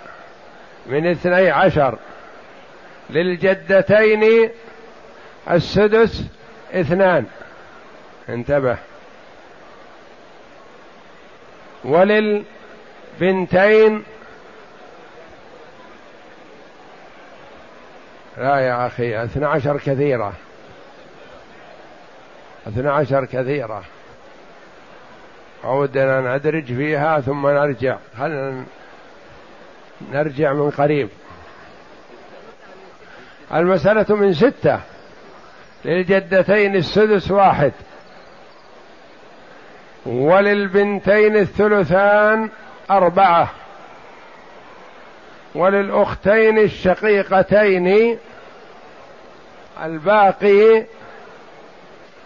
من 0.85 1.07
اثني 1.07 1.49
عشر. 1.49 1.99
للجدتين 3.09 4.49
السدس 5.51 6.23
اثنان. 6.73 7.25
انتبه. 8.29 8.77
وللبنتين 11.83 12.43
لا 18.39 18.59
يا 18.59 18.87
أخي 18.87 19.23
اثنى 19.23 19.45
عشر 19.45 19.77
كثيرة. 19.77 20.33
اثنى 22.67 22.89
عشر 22.89 23.25
كثيرة. 23.25 23.83
عودنا 25.63 26.35
ندرج 26.35 26.63
فيها 26.63 27.19
ثم 27.19 27.47
نرجع. 27.47 27.97
هل 28.17 28.63
نرجع 30.11 30.53
من 30.53 30.69
قريب؟ 30.69 31.09
المسألة 33.53 34.15
من 34.15 34.33
ستة. 34.33 34.79
للجدتين 35.85 36.75
السدس 36.75 37.31
واحد. 37.31 37.71
وللبنتين 40.05 41.35
الثلثان 41.35 42.49
أربعة. 42.91 43.49
وللأختين 45.55 46.57
الشقيقتين 46.57 48.17
الباقي 49.85 50.85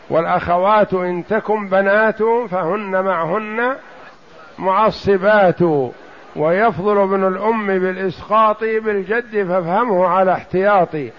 والأخوات 0.10 0.94
إن 0.94 1.24
تكن 1.30 1.70
بنات 1.70 2.24
فهن 2.52 3.04
معهن 3.04 3.76
معصبات 4.60 5.62
ويفضل 6.36 6.98
ابن 6.98 7.28
الأم 7.28 7.68
بالإسقاط 7.68 8.60
بالجد 8.60 9.48
فافهمه 9.48 10.08
على 10.08 10.34
احتياطي 10.34 11.12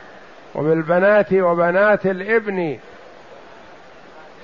وبالبنات 0.54 1.32
وبنات 1.32 2.06
الإبن 2.06 2.78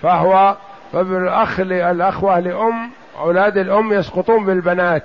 فهو 0.02 0.56
فبالأخ 0.92 1.60
الأخوة 1.60 2.38
لأم 2.38 2.90
أولاد 3.18 3.58
الأم 3.58 3.92
يسقطون 3.92 4.44
بالبنات. 4.44 5.04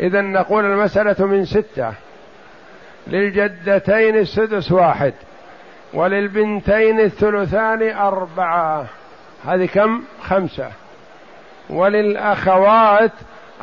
إذا 0.00 0.20
نقول 0.20 0.64
المسألة 0.64 1.26
من 1.26 1.44
ستة. 1.44 1.92
للجدتين 3.06 4.16
السدس 4.16 4.72
واحد. 4.72 5.14
وللبنتين 5.94 7.00
الثلثان 7.00 7.96
أربعة. 7.96 8.86
هذه 9.46 9.66
كم؟ 9.66 10.04
خمسة. 10.22 10.70
وللأخوات 11.70 13.12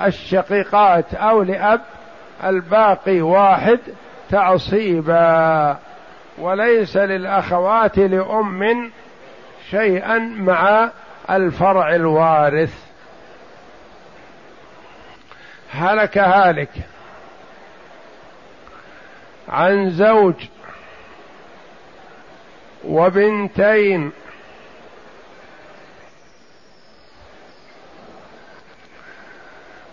الشقيقات 0.02 1.14
أو 1.14 1.44
لأب 1.44 1.82
الباقي 2.44 3.22
واحد 3.22 3.80
تعصيبا. 4.30 5.78
وليس 6.38 6.98
للأخوات 6.98 7.98
لأم 7.98 8.92
شيئا 9.70 10.18
مع 10.20 10.90
الفرع 11.30 11.96
الوارث. 11.96 12.86
هلك 15.72 16.18
هالك. 16.18 16.70
عن 19.50 19.90
زوج 19.90 20.36
وبنتين. 22.86 24.12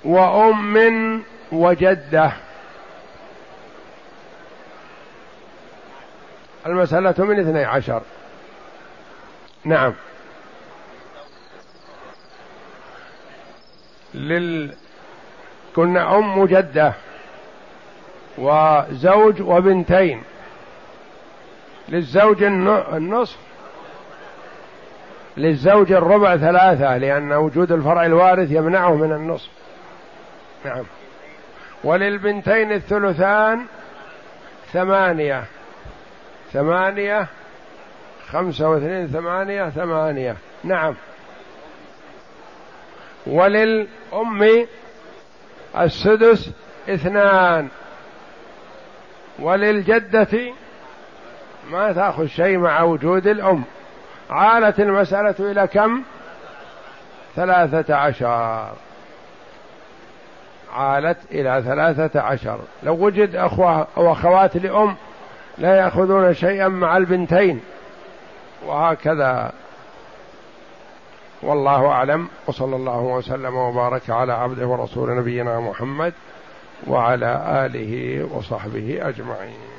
وأم 0.05 1.23
وجدة. 1.53 2.33
المسألة 6.67 7.15
من 7.19 7.41
اثني 7.41 7.65
عشر. 7.65 8.03
نعم. 9.65 9.95
لل 14.15 14.75
كنا 15.77 16.19
أم 16.19 16.47
جدة 16.47 16.93
وزوج 18.39 19.43
وبنتين. 19.43 20.23
للزوج 21.89 22.43
النصف. 22.43 23.37
للزوج 25.37 25.93
الربع 25.93 26.37
ثلاثة 26.37 26.97
لأن 26.97 27.33
وجود 27.33 27.73
الفرع 27.73 28.07
الوارث 28.07 28.51
يمنعه 28.51 28.95
من 28.95 29.13
النصف. 29.13 29.51
نعم. 30.65 30.85
وللبنتين 31.85 32.73
الثلثان 32.73 33.65
ثمانية. 34.73 35.45
ثمانية 36.53 37.27
خمسة 38.29 38.69
واثنين 38.69 39.07
ثمانية 39.07 39.69
ثمانية. 39.69 40.37
نعم. 40.65 40.95
وللأم 43.27 44.67
السدس 45.79 46.51
اثنان. 46.89 47.69
وللجدة 49.39 50.53
ما 51.71 51.93
تأخذ 51.93 52.27
شيء 52.27 52.59
مع 52.59 52.83
وجود 52.83 53.27
الأم. 53.27 53.65
عالت 54.31 54.81
المسألة 54.81 55.35
إلى 55.41 55.67
كم؟ 55.67 56.03
ثلاثة 57.37 57.95
عشر. 57.95 58.69
عالت 60.75 61.19
إلى 61.31 61.63
ثلاثة 61.67 62.21
عشر. 62.21 62.59
لو 62.83 62.95
وجد 62.95 63.37
أخوة 63.37 63.87
أو 63.97 64.13
أخوات 64.13 64.57
لأم 64.57 64.97
لا 65.59 65.77
يأخذون 65.77 66.35
شيئا 66.35 66.69
مع 66.69 66.97
البنتين. 66.97 67.61
وهكذا. 68.67 69.53
والله 71.43 71.87
أعلم. 71.87 72.29
وصلى 72.47 72.77
الله 72.77 73.01
وسلم 73.01 73.55
وبارك 73.55 74.11
على 74.11 74.33
عبده 74.33 74.67
ورسول 74.67 75.17
نبينا 75.17 75.61
محمد 75.61 76.13
وعلى 76.87 77.67
آله 77.67 78.25
وصحبه 78.35 78.99
أجمعين. 79.09 79.78